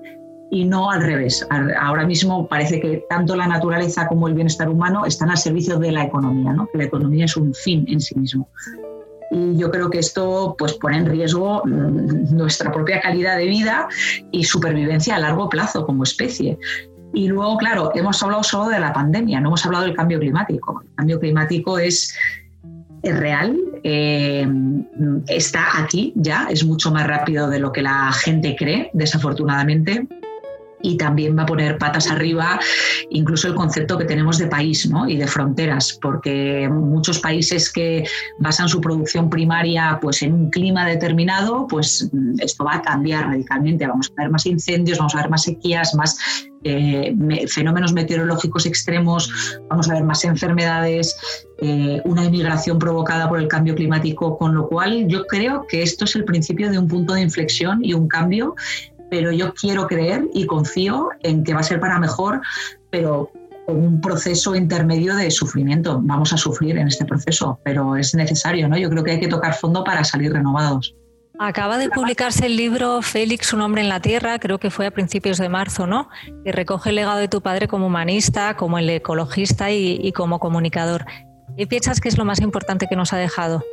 y 0.49 0.63
no 0.63 0.89
al 0.89 1.03
revés. 1.03 1.45
Ahora 1.77 2.05
mismo 2.05 2.47
parece 2.47 2.79
que 2.79 3.03
tanto 3.09 3.35
la 3.35 3.47
naturaleza 3.47 4.07
como 4.07 4.29
el 4.29 4.33
bienestar 4.33 4.69
humano 4.69 5.05
están 5.05 5.29
al 5.29 5.37
servicio 5.37 5.77
de 5.77 5.91
la 5.91 6.05
economía, 6.05 6.53
¿no? 6.53 6.69
que 6.71 6.77
la 6.77 6.85
economía 6.85 7.25
es 7.25 7.35
un 7.35 7.53
fin 7.53 7.83
en 7.89 7.99
sí 7.99 8.17
mismo 8.17 8.47
y 9.31 9.57
yo 9.57 9.71
creo 9.71 9.89
que 9.89 9.99
esto 9.99 10.55
pues, 10.57 10.73
pone 10.73 10.97
en 10.97 11.05
riesgo 11.05 11.63
mm, 11.65 12.35
nuestra 12.35 12.71
propia 12.71 13.01
calidad 13.01 13.37
de 13.37 13.45
vida 13.45 13.87
y 14.31 14.43
supervivencia 14.43 15.15
a 15.15 15.19
largo 15.19 15.49
plazo 15.49 15.85
como 15.85 16.03
especie. 16.03 16.57
Y 17.13 17.27
luego, 17.27 17.57
claro, 17.57 17.91
hemos 17.95 18.21
hablado 18.21 18.43
solo 18.43 18.69
de 18.69 18.79
la 18.79 18.93
pandemia, 18.93 19.39
no 19.39 19.49
hemos 19.49 19.65
hablado 19.65 19.85
del 19.85 19.95
cambio 19.95 20.19
climático. 20.19 20.81
El 20.83 20.95
cambio 20.95 21.19
climático 21.19 21.79
es, 21.79 22.15
es 23.01 23.17
real, 23.17 23.57
eh, 23.83 24.47
está 25.27 25.81
aquí 25.81 26.13
ya, 26.15 26.47
es 26.49 26.65
mucho 26.65 26.91
más 26.91 27.07
rápido 27.07 27.49
de 27.49 27.59
lo 27.59 27.71
que 27.71 27.81
la 27.81 28.11
gente 28.11 28.55
cree, 28.57 28.91
desafortunadamente. 28.93 30.07
Y 30.81 30.97
también 30.97 31.37
va 31.37 31.43
a 31.43 31.45
poner 31.45 31.77
patas 31.77 32.09
arriba 32.09 32.59
incluso 33.09 33.47
el 33.47 33.55
concepto 33.55 33.97
que 33.97 34.05
tenemos 34.05 34.37
de 34.37 34.47
país 34.47 34.89
¿no? 34.89 35.07
y 35.07 35.17
de 35.17 35.27
fronteras, 35.27 35.97
porque 36.01 36.69
muchos 36.71 37.19
países 37.19 37.71
que 37.71 38.05
basan 38.39 38.69
su 38.69 38.81
producción 38.81 39.29
primaria 39.29 39.99
pues, 40.01 40.21
en 40.21 40.33
un 40.33 40.49
clima 40.49 40.85
determinado, 40.85 41.67
pues 41.67 42.09
esto 42.39 42.63
va 42.63 42.75
a 42.75 42.81
cambiar 42.81 43.27
radicalmente. 43.27 43.87
Vamos 43.87 44.11
a 44.17 44.21
ver 44.21 44.31
más 44.31 44.45
incendios, 44.45 44.97
vamos 44.97 45.15
a 45.15 45.21
ver 45.21 45.29
más 45.29 45.43
sequías, 45.43 45.95
más 45.95 46.17
eh, 46.63 47.15
fenómenos 47.47 47.93
meteorológicos 47.93 48.65
extremos, 48.65 49.31
vamos 49.69 49.89
a 49.89 49.93
ver 49.93 50.03
más 50.03 50.23
enfermedades, 50.25 51.15
eh, 51.59 52.01
una 52.03 52.25
inmigración 52.25 52.79
provocada 52.79 53.29
por 53.29 53.39
el 53.39 53.47
cambio 53.47 53.75
climático, 53.75 54.37
con 54.37 54.53
lo 54.55 54.67
cual 54.67 55.07
yo 55.07 55.25
creo 55.27 55.65
que 55.67 55.81
esto 55.81 56.05
es 56.05 56.15
el 56.15 56.25
principio 56.25 56.69
de 56.69 56.79
un 56.79 56.87
punto 56.87 57.13
de 57.13 57.21
inflexión 57.21 57.83
y 57.83 57.93
un 57.93 58.07
cambio 58.07 58.55
pero 59.09 59.31
yo 59.31 59.53
quiero 59.53 59.87
creer 59.87 60.27
y 60.33 60.45
confío 60.45 61.09
en 61.21 61.43
que 61.43 61.53
va 61.53 61.61
a 61.61 61.63
ser 61.63 61.79
para 61.79 61.99
mejor, 61.99 62.41
pero 62.89 63.31
con 63.65 63.83
un 63.83 64.01
proceso 64.01 64.55
intermedio 64.55 65.15
de 65.15 65.29
sufrimiento. 65.29 65.99
Vamos 66.01 66.31
a 66.33 66.37
sufrir 66.37 66.77
en 66.77 66.87
este 66.87 67.05
proceso, 67.05 67.59
pero 67.63 67.97
es 67.97 68.15
necesario, 68.15 68.69
¿no? 68.69 68.77
Yo 68.77 68.89
creo 68.89 69.03
que 69.03 69.11
hay 69.11 69.19
que 69.19 69.27
tocar 69.27 69.53
fondo 69.53 69.83
para 69.83 70.03
salir 70.03 70.31
renovados. 70.31 70.95
Acaba 71.39 71.77
de 71.77 71.89
publicarse 71.89 72.47
el 72.47 72.55
libro 72.55 73.01
Félix, 73.03 73.53
un 73.53 73.61
hombre 73.61 73.81
en 73.81 73.89
la 73.89 73.99
tierra, 73.99 74.39
creo 74.39 74.57
que 74.57 74.71
fue 74.71 74.87
a 74.87 74.91
principios 74.91 75.37
de 75.37 75.49
marzo, 75.49 75.85
¿no? 75.85 76.09
Que 76.43 76.51
recoge 76.51 76.89
el 76.89 76.95
legado 76.95 77.19
de 77.19 77.27
tu 77.27 77.41
padre 77.41 77.67
como 77.67 77.87
humanista, 77.87 78.55
como 78.55 78.79
el 78.79 78.89
ecologista 78.89 79.69
y, 79.69 79.99
y 80.01 80.13
como 80.13 80.39
comunicador. 80.39 81.05
¿Qué 81.55 81.67
piensas 81.67 81.99
que 81.99 82.09
es 82.09 82.17
lo 82.17 82.25
más 82.25 82.41
importante 82.41 82.87
que 82.87 82.95
nos 82.95 83.13
ha 83.13 83.17
dejado? 83.17 83.63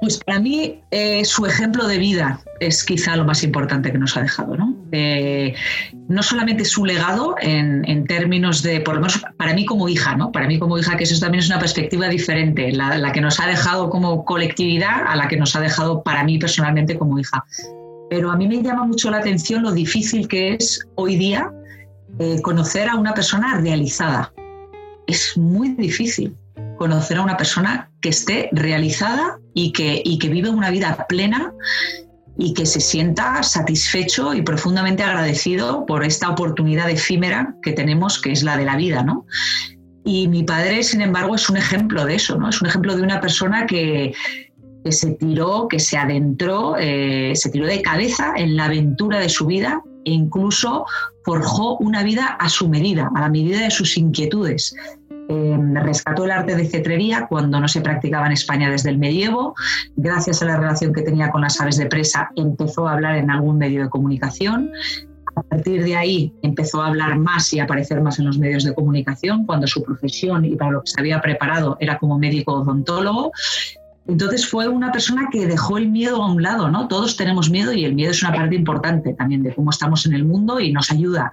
Pues 0.00 0.22
para 0.24 0.38
mí 0.38 0.80
eh, 0.90 1.24
su 1.24 1.46
ejemplo 1.46 1.86
de 1.86 1.98
vida 1.98 2.40
es 2.60 2.84
quizá 2.84 3.16
lo 3.16 3.24
más 3.24 3.42
importante 3.42 3.90
que 3.92 3.98
nos 3.98 4.16
ha 4.16 4.22
dejado, 4.22 4.56
¿no? 4.56 4.71
No 4.92 6.22
solamente 6.22 6.64
su 6.64 6.84
legado 6.84 7.34
en, 7.40 8.04
términos 8.06 8.62
de, 8.62 8.80
por 8.80 8.94
lo 8.94 9.00
menos 9.00 9.24
para 9.38 9.54
mí 9.54 9.64
como 9.64 9.88
hija, 9.88 10.14
¿no? 10.16 10.30
Para 10.30 10.46
mí 10.46 10.58
como 10.58 10.78
hija, 10.78 10.96
que 10.96 11.04
eso 11.04 11.18
también 11.18 11.42
es 11.42 11.48
una 11.48 11.58
perspectiva 11.58 12.08
diferente, 12.08 12.72
la, 12.72 13.12
que 13.12 13.20
nos 13.20 13.40
ha 13.40 13.46
dejado 13.46 13.88
como 13.88 14.24
colectividad 14.24 15.06
a 15.06 15.16
la 15.16 15.28
que 15.28 15.36
nos 15.36 15.56
ha 15.56 15.60
dejado 15.60 16.02
para 16.02 16.24
mí 16.24 16.38
personalmente 16.38 16.98
como 16.98 17.18
hija. 17.18 17.44
Pero 18.10 18.30
a 18.30 18.36
mí 18.36 18.46
me 18.46 18.62
llama 18.62 18.84
mucho 18.84 19.10
la 19.10 19.18
atención 19.18 19.62
lo 19.62 19.72
difícil 19.72 20.28
que 20.28 20.54
es 20.54 20.86
hoy 20.96 21.16
día 21.16 21.50
eh, 22.18 22.42
conocer 22.42 22.88
a 22.88 22.96
una 22.96 23.14
persona 23.14 23.58
realizada. 23.60 24.32
Es 25.06 25.36
muy 25.38 25.70
difícil 25.70 26.36
conocer 26.76 27.16
a 27.16 27.22
una 27.22 27.38
persona 27.38 27.90
que 28.02 28.10
esté 28.10 28.50
realizada 28.52 29.38
y 29.54 29.72
que, 29.72 30.02
y 30.04 30.18
que 30.18 30.28
vive 30.28 30.50
una 30.50 30.70
vida 30.70 31.06
plena 31.08 31.54
y 32.38 32.54
que 32.54 32.66
se 32.66 32.80
sienta 32.80 33.42
satisfecho 33.42 34.34
y 34.34 34.42
profundamente 34.42 35.02
agradecido 35.02 35.84
por 35.86 36.04
esta 36.04 36.30
oportunidad 36.30 36.90
efímera 36.90 37.54
que 37.62 37.72
tenemos, 37.72 38.20
que 38.20 38.32
es 38.32 38.42
la 38.42 38.56
de 38.56 38.64
la 38.64 38.76
vida, 38.76 39.02
¿no? 39.02 39.26
Y 40.04 40.28
mi 40.28 40.42
padre, 40.42 40.82
sin 40.82 41.00
embargo, 41.00 41.34
es 41.34 41.48
un 41.48 41.56
ejemplo 41.56 42.04
de 42.04 42.16
eso, 42.16 42.36
¿no? 42.36 42.48
Es 42.48 42.60
un 42.60 42.68
ejemplo 42.68 42.96
de 42.96 43.02
una 43.02 43.20
persona 43.20 43.66
que, 43.66 44.12
se 44.90 45.12
tiró, 45.12 45.68
que 45.68 45.78
se 45.78 45.96
adentró, 45.96 46.76
eh, 46.78 47.32
se 47.36 47.50
tiró 47.50 47.66
de 47.66 47.82
cabeza 47.82 48.32
en 48.36 48.56
la 48.56 48.64
aventura 48.64 49.20
de 49.20 49.28
su 49.28 49.46
vida 49.46 49.80
e 50.04 50.10
incluso 50.10 50.84
forjó 51.24 51.76
una 51.76 52.02
vida 52.02 52.26
a 52.40 52.48
su 52.48 52.68
medida, 52.68 53.08
a 53.14 53.20
la 53.20 53.28
medida 53.28 53.60
de 53.60 53.70
sus 53.70 53.96
inquietudes. 53.96 54.74
Em, 55.28 55.74
rescató 55.74 56.24
el 56.24 56.30
arte 56.30 56.56
de 56.56 56.66
cetrería 56.66 57.26
cuando 57.28 57.60
no 57.60 57.68
se 57.68 57.80
practicaba 57.80 58.26
en 58.26 58.32
España 58.32 58.70
desde 58.70 58.90
el 58.90 58.98
medievo. 58.98 59.54
Gracias 59.96 60.42
a 60.42 60.46
la 60.46 60.56
relación 60.56 60.92
que 60.92 61.02
tenía 61.02 61.30
con 61.30 61.42
las 61.42 61.60
aves 61.60 61.76
de 61.76 61.86
presa, 61.86 62.30
empezó 62.36 62.88
a 62.88 62.94
hablar 62.94 63.16
en 63.16 63.30
algún 63.30 63.58
medio 63.58 63.82
de 63.82 63.90
comunicación. 63.90 64.70
A 65.34 65.42
partir 65.42 65.82
de 65.82 65.96
ahí 65.96 66.34
empezó 66.42 66.82
a 66.82 66.88
hablar 66.88 67.18
más 67.18 67.52
y 67.54 67.60
a 67.60 67.64
aparecer 67.64 68.02
más 68.02 68.18
en 68.18 68.26
los 68.26 68.38
medios 68.38 68.64
de 68.64 68.74
comunicación, 68.74 69.46
cuando 69.46 69.66
su 69.66 69.82
profesión 69.82 70.44
y 70.44 70.56
para 70.56 70.72
lo 70.72 70.82
que 70.82 70.90
se 70.90 71.00
había 71.00 71.20
preparado 71.20 71.76
era 71.80 71.98
como 71.98 72.18
médico 72.18 72.54
odontólogo. 72.54 73.32
Entonces 74.08 74.46
fue 74.46 74.68
una 74.68 74.90
persona 74.90 75.28
que 75.30 75.46
dejó 75.46 75.78
el 75.78 75.88
miedo 75.88 76.22
a 76.22 76.30
un 76.30 76.42
lado, 76.42 76.68
¿no? 76.68 76.88
Todos 76.88 77.16
tenemos 77.16 77.50
miedo 77.50 77.72
y 77.72 77.84
el 77.84 77.94
miedo 77.94 78.10
es 78.10 78.22
una 78.22 78.34
parte 78.34 78.56
importante 78.56 79.14
también 79.14 79.42
de 79.42 79.54
cómo 79.54 79.70
estamos 79.70 80.04
en 80.06 80.14
el 80.14 80.24
mundo 80.24 80.58
y 80.58 80.72
nos 80.72 80.90
ayuda 80.90 81.32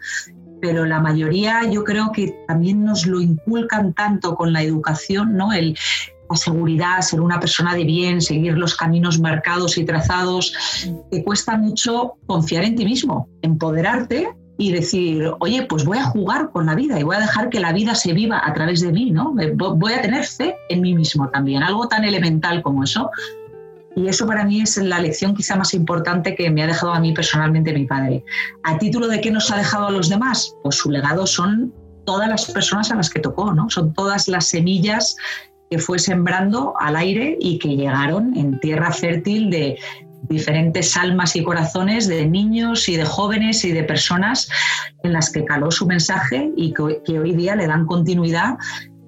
pero 0.61 0.85
la 0.85 0.99
mayoría 0.99 1.63
yo 1.69 1.83
creo 1.83 2.11
que 2.11 2.35
también 2.47 2.83
nos 2.83 3.05
lo 3.05 3.21
inculcan 3.21 3.93
tanto 3.93 4.35
con 4.35 4.53
la 4.53 4.63
educación, 4.63 5.35
¿no? 5.35 5.53
El, 5.53 5.77
la 6.29 6.35
seguridad, 6.35 7.01
ser 7.01 7.21
una 7.21 7.39
persona 7.39 7.73
de 7.73 7.83
bien, 7.83 8.21
seguir 8.21 8.57
los 8.57 8.75
caminos 8.75 9.19
marcados 9.19 9.77
y 9.77 9.85
trazados, 9.85 10.53
que 11.11 11.23
cuesta 11.23 11.57
mucho 11.57 12.15
confiar 12.27 12.63
en 12.63 12.75
ti 12.75 12.85
mismo, 12.85 13.27
empoderarte 13.41 14.29
y 14.57 14.73
decir, 14.73 15.31
oye, 15.39 15.63
pues 15.63 15.85
voy 15.85 15.97
a 15.97 16.03
jugar 16.03 16.51
con 16.51 16.65
la 16.65 16.75
vida 16.75 16.99
y 16.99 17.03
voy 17.03 17.15
a 17.15 17.21
dejar 17.21 17.49
que 17.49 17.61
la 17.61 17.71
vida 17.71 17.95
se 17.95 18.11
viva 18.13 18.41
a 18.43 18.53
través 18.53 18.81
de 18.81 18.91
mí, 18.91 19.09
¿no? 19.09 19.33
Voy 19.55 19.93
a 19.93 20.01
tener 20.01 20.25
fe 20.25 20.55
en 20.69 20.81
mí 20.81 20.93
mismo 20.93 21.29
también, 21.29 21.63
algo 21.63 21.87
tan 21.87 22.03
elemental 22.03 22.61
como 22.61 22.83
eso 22.83 23.09
y 23.99 24.07
eso 24.07 24.25
para 24.25 24.45
mí 24.45 24.61
es 24.61 24.77
la 24.77 24.99
lección 24.99 25.35
quizá 25.35 25.57
más 25.57 25.73
importante 25.73 26.33
que 26.33 26.49
me 26.49 26.63
ha 26.63 26.67
dejado 26.67 26.93
a 26.93 27.01
mí 27.01 27.11
personalmente 27.11 27.73
mi 27.73 27.85
padre. 27.85 28.23
¿A 28.63 28.77
título 28.77 29.09
de 29.09 29.19
qué 29.19 29.29
nos 29.29 29.51
ha 29.51 29.57
dejado 29.57 29.87
a 29.87 29.91
los 29.91 30.07
demás? 30.07 30.55
Pues 30.63 30.77
su 30.77 30.89
legado 30.89 31.27
son 31.27 31.73
todas 32.05 32.29
las 32.29 32.45
personas 32.45 32.91
a 32.91 32.95
las 32.95 33.09
que 33.09 33.19
tocó, 33.19 33.53
¿no? 33.53 33.69
Son 33.69 33.93
todas 33.93 34.29
las 34.29 34.47
semillas 34.47 35.17
que 35.69 35.79
fue 35.79 35.99
sembrando 35.99 36.75
al 36.79 36.95
aire 36.95 37.37
y 37.41 37.59
que 37.59 37.75
llegaron 37.75 38.37
en 38.37 38.57
tierra 38.61 38.91
fértil 38.91 39.49
de 39.49 39.77
diferentes 40.29 40.95
almas 40.95 41.35
y 41.35 41.43
corazones 41.43 42.07
de 42.07 42.25
niños 42.25 42.87
y 42.87 42.95
de 42.95 43.03
jóvenes 43.03 43.65
y 43.65 43.73
de 43.73 43.83
personas 43.83 44.49
en 45.03 45.11
las 45.11 45.29
que 45.29 45.43
caló 45.43 45.71
su 45.71 45.85
mensaje 45.85 46.51
y 46.55 46.73
que, 46.73 47.01
que 47.05 47.19
hoy 47.19 47.33
día 47.33 47.55
le 47.55 47.67
dan 47.67 47.85
continuidad 47.85 48.57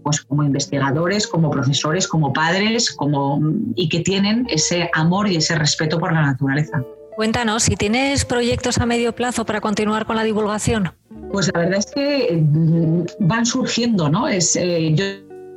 pues 0.03 0.21
como 0.21 0.43
investigadores, 0.43 1.27
como 1.27 1.49
profesores, 1.49 2.07
como 2.07 2.33
padres, 2.33 2.91
como, 2.91 3.39
y 3.75 3.89
que 3.89 4.01
tienen 4.01 4.47
ese 4.49 4.89
amor 4.93 5.27
y 5.27 5.37
ese 5.37 5.55
respeto 5.55 5.99
por 5.99 6.13
la 6.13 6.21
naturaleza. 6.21 6.83
Cuéntanos, 7.15 7.63
si 7.63 7.75
tienes 7.75 8.25
proyectos 8.25 8.77
a 8.79 8.85
medio 8.85 9.13
plazo 9.13 9.45
para 9.45 9.61
continuar 9.61 10.05
con 10.05 10.15
la 10.15 10.23
divulgación. 10.23 10.91
Pues 11.31 11.51
la 11.53 11.59
verdad 11.59 11.79
es 11.79 11.91
que 11.91 12.41
mm, 12.41 13.03
van 13.19 13.45
surgiendo, 13.45 14.09
¿no? 14.09 14.27
Es, 14.27 14.55
eh, 14.55 14.91
yo, 14.95 15.05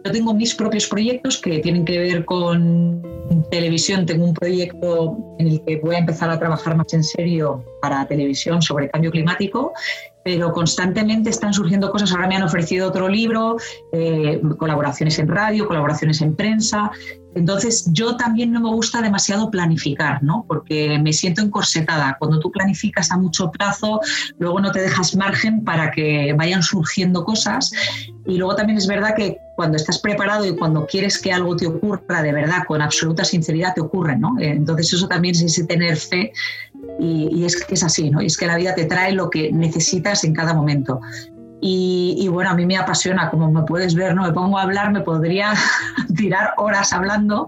yo 0.04 0.12
tengo 0.12 0.34
mis 0.34 0.54
propios 0.54 0.86
proyectos 0.86 1.38
que 1.38 1.60
tienen 1.60 1.84
que 1.84 1.98
ver 1.98 2.24
con 2.24 3.02
televisión. 3.50 4.04
Tengo 4.04 4.26
un 4.26 4.34
proyecto 4.34 5.16
en 5.38 5.46
el 5.48 5.64
que 5.64 5.76
voy 5.78 5.94
a 5.94 5.98
empezar 5.98 6.28
a 6.30 6.38
trabajar 6.38 6.76
más 6.76 6.92
en 6.92 7.02
serio 7.02 7.64
para 7.80 8.06
televisión 8.06 8.60
sobre 8.60 8.90
cambio 8.90 9.10
climático 9.10 9.72
pero 10.24 10.52
constantemente 10.52 11.30
están 11.30 11.52
surgiendo 11.52 11.90
cosas. 11.90 12.12
Ahora 12.12 12.26
me 12.26 12.36
han 12.36 12.42
ofrecido 12.42 12.88
otro 12.88 13.08
libro, 13.08 13.56
eh, 13.92 14.40
colaboraciones 14.58 15.18
en 15.18 15.28
radio, 15.28 15.68
colaboraciones 15.68 16.22
en 16.22 16.34
prensa. 16.34 16.90
Entonces, 17.34 17.88
yo 17.92 18.16
también 18.16 18.52
no 18.52 18.60
me 18.60 18.70
gusta 18.70 19.02
demasiado 19.02 19.50
planificar, 19.50 20.22
¿no? 20.22 20.44
Porque 20.48 20.98
me 20.98 21.12
siento 21.12 21.42
encorsetada. 21.42 22.16
Cuando 22.18 22.38
tú 22.38 22.50
planificas 22.50 23.10
a 23.10 23.18
mucho 23.18 23.50
plazo, 23.50 24.00
luego 24.38 24.60
no 24.60 24.72
te 24.72 24.80
dejas 24.80 25.14
margen 25.16 25.64
para 25.64 25.90
que 25.90 26.32
vayan 26.36 26.62
surgiendo 26.62 27.24
cosas. 27.24 27.72
Y 28.24 28.38
luego 28.38 28.54
también 28.54 28.78
es 28.78 28.86
verdad 28.86 29.14
que 29.16 29.36
cuando 29.56 29.76
estás 29.76 29.98
preparado 29.98 30.44
y 30.44 30.56
cuando 30.56 30.86
quieres 30.86 31.20
que 31.20 31.32
algo 31.32 31.56
te 31.56 31.66
ocurra 31.66 32.22
de 32.22 32.32
verdad, 32.32 32.64
con 32.66 32.82
absoluta 32.82 33.24
sinceridad, 33.24 33.74
te 33.74 33.80
ocurre, 33.80 34.16
¿no? 34.16 34.34
Entonces, 34.38 34.92
eso 34.92 35.08
también 35.08 35.34
es 35.34 35.42
ese 35.42 35.64
tener 35.64 35.96
fe 35.96 36.32
y, 36.98 37.44
es 37.44 37.62
que 37.64 37.74
es 37.74 37.82
así, 37.82 38.10
¿no? 38.10 38.20
Y 38.20 38.26
es 38.26 38.36
que 38.36 38.46
la 38.46 38.56
vida 38.56 38.74
te 38.74 38.84
trae 38.84 39.12
lo 39.12 39.30
que 39.30 39.52
necesitas 39.52 40.24
en 40.24 40.34
cada 40.34 40.54
momento. 40.54 41.00
Y, 41.66 42.28
bueno, 42.28 42.50
a 42.50 42.54
mí 42.54 42.66
me 42.66 42.76
apasiona, 42.76 43.30
como 43.30 43.50
me 43.50 43.62
puedes 43.62 43.94
ver, 43.94 44.14
¿no? 44.14 44.22
Me 44.24 44.32
pongo 44.32 44.58
a 44.58 44.62
hablar, 44.62 44.92
me 44.92 45.00
podría 45.00 45.54
tirar 46.16 46.52
horas 46.58 46.92
hablando. 46.92 47.46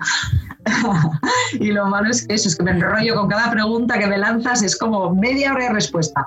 y 1.60 1.70
lo 1.72 1.86
malo 1.86 2.10
es 2.10 2.26
que 2.26 2.34
eso, 2.34 2.48
es 2.48 2.56
que 2.56 2.62
me 2.62 2.70
enrollo 2.70 3.14
con 3.14 3.28
cada 3.28 3.50
pregunta 3.50 3.98
que 3.98 4.06
me 4.06 4.16
lanzas, 4.16 4.62
es 4.62 4.76
como 4.76 5.14
media 5.14 5.52
hora 5.52 5.64
de 5.64 5.74
respuesta 5.74 6.26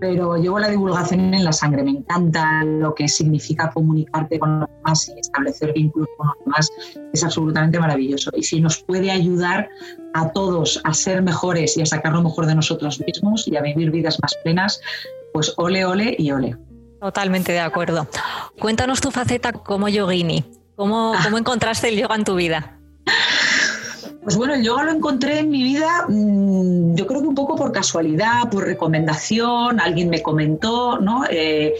pero 0.00 0.36
llevo 0.36 0.58
la 0.58 0.68
divulgación 0.68 1.34
en 1.34 1.44
la 1.44 1.52
sangre. 1.52 1.82
Me 1.82 1.90
encanta 1.90 2.62
lo 2.64 2.94
que 2.94 3.08
significa 3.08 3.70
comunicarte 3.70 4.38
con 4.38 4.60
los 4.60 4.68
demás 4.68 5.08
y 5.08 5.18
establecer 5.18 5.72
vínculos 5.72 6.08
con 6.16 6.28
los 6.28 6.36
demás. 6.44 6.70
Es 7.12 7.24
absolutamente 7.24 7.78
maravilloso. 7.78 8.30
Y 8.36 8.42
si 8.42 8.60
nos 8.60 8.82
puede 8.82 9.10
ayudar 9.10 9.68
a 10.14 10.30
todos 10.30 10.80
a 10.84 10.94
ser 10.94 11.22
mejores 11.22 11.76
y 11.76 11.82
a 11.82 11.86
sacar 11.86 12.12
lo 12.12 12.22
mejor 12.22 12.46
de 12.46 12.54
nosotros 12.54 13.00
mismos 13.00 13.46
y 13.48 13.56
a 13.56 13.62
vivir 13.62 13.90
vidas 13.90 14.18
más 14.22 14.34
plenas, 14.42 14.80
pues 15.32 15.52
ole, 15.56 15.84
ole 15.84 16.14
y 16.18 16.30
ole. 16.30 16.56
Totalmente 17.00 17.52
de 17.52 17.60
acuerdo. 17.60 18.06
Cuéntanos 18.58 19.00
tu 19.00 19.10
faceta 19.10 19.52
como 19.52 19.88
yogini. 19.88 20.44
¿Cómo, 20.76 21.12
cómo 21.24 21.38
encontraste 21.38 21.88
el 21.88 21.98
yoga 21.98 22.14
en 22.14 22.24
tu 22.24 22.36
vida? 22.36 22.78
Pues 24.28 24.36
bueno, 24.36 24.52
el 24.52 24.62
yoga 24.62 24.84
lo 24.84 24.90
encontré 24.92 25.38
en 25.38 25.48
mi 25.48 25.62
vida, 25.62 26.04
mm, 26.06 26.96
yo 26.96 27.06
creo 27.06 27.22
que 27.22 27.28
un 27.28 27.34
poco 27.34 27.56
por 27.56 27.72
casualidad, 27.72 28.50
por 28.50 28.66
recomendación, 28.66 29.80
alguien 29.80 30.10
me 30.10 30.20
comentó, 30.20 31.00
¿no? 31.00 31.24
Eh, 31.30 31.72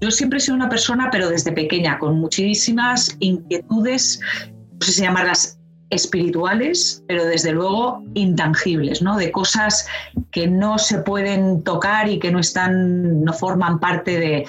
yo 0.00 0.12
siempre 0.12 0.38
he 0.38 0.40
sido 0.40 0.54
una 0.54 0.68
persona, 0.68 1.08
pero 1.10 1.28
desde 1.28 1.50
pequeña, 1.50 1.98
con 1.98 2.20
muchísimas 2.20 3.16
inquietudes, 3.18 4.20
no 4.52 4.86
sé 4.86 4.92
si 4.92 5.02
llamarlas 5.02 5.58
espirituales, 5.90 7.02
pero 7.08 7.24
desde 7.24 7.50
luego 7.50 8.04
intangibles, 8.14 9.02
¿no? 9.02 9.16
De 9.16 9.32
cosas 9.32 9.88
que 10.30 10.46
no 10.46 10.78
se 10.78 10.98
pueden 10.98 11.64
tocar 11.64 12.08
y 12.08 12.20
que 12.20 12.30
no 12.30 12.38
están, 12.38 13.24
no 13.24 13.32
forman 13.32 13.80
parte 13.80 14.20
de, 14.20 14.46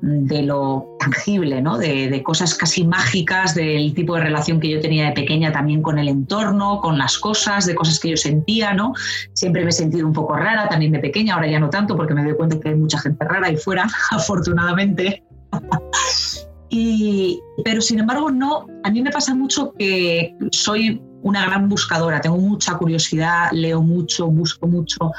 de 0.00 0.42
lo 0.42 0.96
tangible, 1.00 1.60
¿no? 1.60 1.76
de, 1.76 2.22
cosas 2.22 2.54
casi 2.54 2.84
mágicas, 2.84 3.54
del 3.54 3.94
tipo 3.94 4.14
de 4.14 4.22
relación 4.22 4.60
que 4.60 4.68
yo 4.68 4.80
tenía 4.80 5.06
de 5.06 5.12
pequeña 5.12 5.52
también 5.52 5.82
con 5.82 5.98
el 5.98 6.08
entorno, 6.08 6.80
con 6.80 6.98
las 6.98 7.18
cosas, 7.18 7.66
de 7.66 7.74
cosas 7.74 7.98
que 7.98 8.10
yo 8.10 8.16
sentía. 8.16 8.74
¿no? 8.74 8.92
Siempre 9.32 9.62
me 9.62 9.70
he 9.70 9.72
sentido 9.72 10.06
un 10.06 10.12
poco 10.12 10.36
rara 10.36 10.68
también 10.68 10.92
de 10.92 11.00
pequeña, 11.00 11.34
ahora 11.34 11.48
ya 11.48 11.58
no 11.58 11.70
tanto 11.70 11.96
porque 11.96 12.14
me 12.14 12.22
doy 12.22 12.34
cuenta 12.34 12.60
que 12.60 12.70
hay 12.70 12.74
mucha 12.74 12.98
gente 12.98 13.24
rara 13.24 13.48
ahí 13.48 13.56
fuera, 13.56 13.88
afortunadamente. 14.10 15.24
y, 16.70 17.40
pero 17.64 17.80
sin 17.80 17.98
embargo, 17.98 18.30
no, 18.30 18.66
a 18.84 18.90
mí 18.90 19.02
me 19.02 19.10
pasa 19.10 19.34
mucho 19.34 19.72
que 19.72 20.34
soy 20.52 21.02
una 21.22 21.44
gran 21.46 21.68
buscadora, 21.68 22.20
tengo 22.20 22.36
mucha 22.36 22.76
curiosidad, 22.76 23.50
leo 23.52 23.82
mucho, 23.82 24.28
busco 24.28 24.68
mucho 24.68 25.12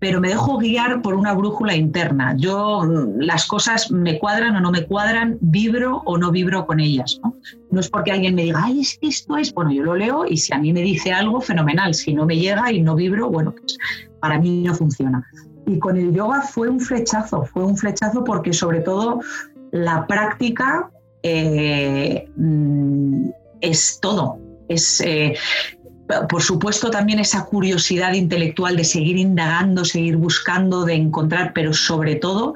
pero 0.00 0.20
me 0.20 0.30
dejo 0.30 0.58
guiar 0.58 1.02
por 1.02 1.14
una 1.14 1.34
brújula 1.34 1.76
interna. 1.76 2.34
Yo 2.36 2.82
mm, 2.82 3.20
las 3.20 3.46
cosas 3.46 3.90
me 3.92 4.18
cuadran 4.18 4.56
o 4.56 4.60
no 4.60 4.72
me 4.72 4.86
cuadran, 4.86 5.38
vibro 5.40 6.02
o 6.06 6.18
no 6.18 6.32
vibro 6.32 6.66
con 6.66 6.80
ellas. 6.80 7.20
No, 7.22 7.36
no 7.70 7.80
es 7.80 7.88
porque 7.88 8.10
alguien 8.10 8.34
me 8.34 8.44
diga, 8.44 8.62
ay, 8.64 8.80
es 8.80 8.98
que 8.98 9.08
esto 9.08 9.36
es, 9.36 9.52
bueno, 9.52 9.70
yo 9.70 9.84
lo 9.84 9.94
leo 9.94 10.24
y 10.26 10.38
si 10.38 10.52
a 10.54 10.58
mí 10.58 10.72
me 10.72 10.80
dice 10.80 11.12
algo, 11.12 11.40
fenomenal. 11.40 11.94
Si 11.94 12.14
no 12.14 12.26
me 12.26 12.38
llega 12.38 12.72
y 12.72 12.80
no 12.80 12.96
vibro, 12.96 13.30
bueno, 13.30 13.52
pues 13.52 13.78
para 14.20 14.38
mí 14.38 14.62
no 14.62 14.74
funciona. 14.74 15.24
Y 15.66 15.78
con 15.78 15.98
el 15.98 16.12
yoga 16.12 16.40
fue 16.40 16.68
un 16.68 16.80
flechazo, 16.80 17.44
fue 17.44 17.64
un 17.64 17.76
flechazo 17.76 18.24
porque 18.24 18.54
sobre 18.54 18.80
todo 18.80 19.20
la 19.70 20.06
práctica 20.06 20.90
eh, 21.22 22.26
mm, 22.36 23.28
es 23.60 23.98
todo. 24.00 24.38
Es, 24.68 25.00
eh, 25.02 25.36
por 26.28 26.42
supuesto 26.42 26.90
también 26.90 27.18
esa 27.18 27.44
curiosidad 27.44 28.12
intelectual 28.12 28.76
de 28.76 28.84
seguir 28.84 29.16
indagando, 29.16 29.84
seguir 29.84 30.16
buscando, 30.16 30.84
de 30.84 30.94
encontrar, 30.94 31.52
pero 31.54 31.72
sobre 31.72 32.16
todo 32.16 32.54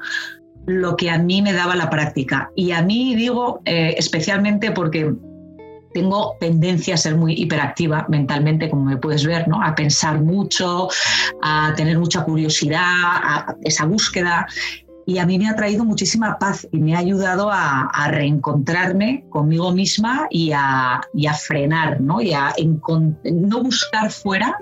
lo 0.65 0.95
que 0.95 1.09
a 1.09 1.17
mí 1.17 1.41
me 1.41 1.53
daba 1.53 1.75
la 1.75 1.89
práctica. 1.89 2.51
Y 2.55 2.71
a 2.71 2.81
mí 2.81 3.15
digo 3.15 3.61
eh, 3.65 3.95
especialmente 3.97 4.71
porque 4.71 5.13
tengo 5.93 6.35
tendencia 6.41 6.95
a 6.95 6.97
ser 6.97 7.15
muy 7.15 7.33
hiperactiva 7.33 8.05
mentalmente, 8.09 8.69
como 8.69 8.83
me 8.83 8.97
puedes 8.97 9.25
ver, 9.25 9.47
¿no? 9.47 9.63
a 9.63 9.73
pensar 9.73 10.21
mucho, 10.21 10.89
a 11.41 11.73
tener 11.77 11.97
mucha 11.97 12.25
curiosidad, 12.25 12.81
a 12.83 13.55
esa 13.63 13.85
búsqueda 13.85 14.45
y 15.05 15.19
a 15.19 15.25
mí 15.25 15.37
me 15.37 15.47
ha 15.47 15.55
traído 15.55 15.85
muchísima 15.85 16.39
paz 16.39 16.67
y 16.71 16.79
me 16.79 16.95
ha 16.95 16.99
ayudado 16.99 17.49
a, 17.51 17.89
reencontrarme 18.09 19.25
conmigo 19.29 19.71
misma 19.71 20.27
y 20.31 20.51
a, 20.51 21.01
frenar, 21.39 22.01
¿no? 22.01 22.21
Y 22.21 22.33
a 22.33 22.53
no 23.23 23.63
buscar 23.63 24.11
fuera, 24.11 24.57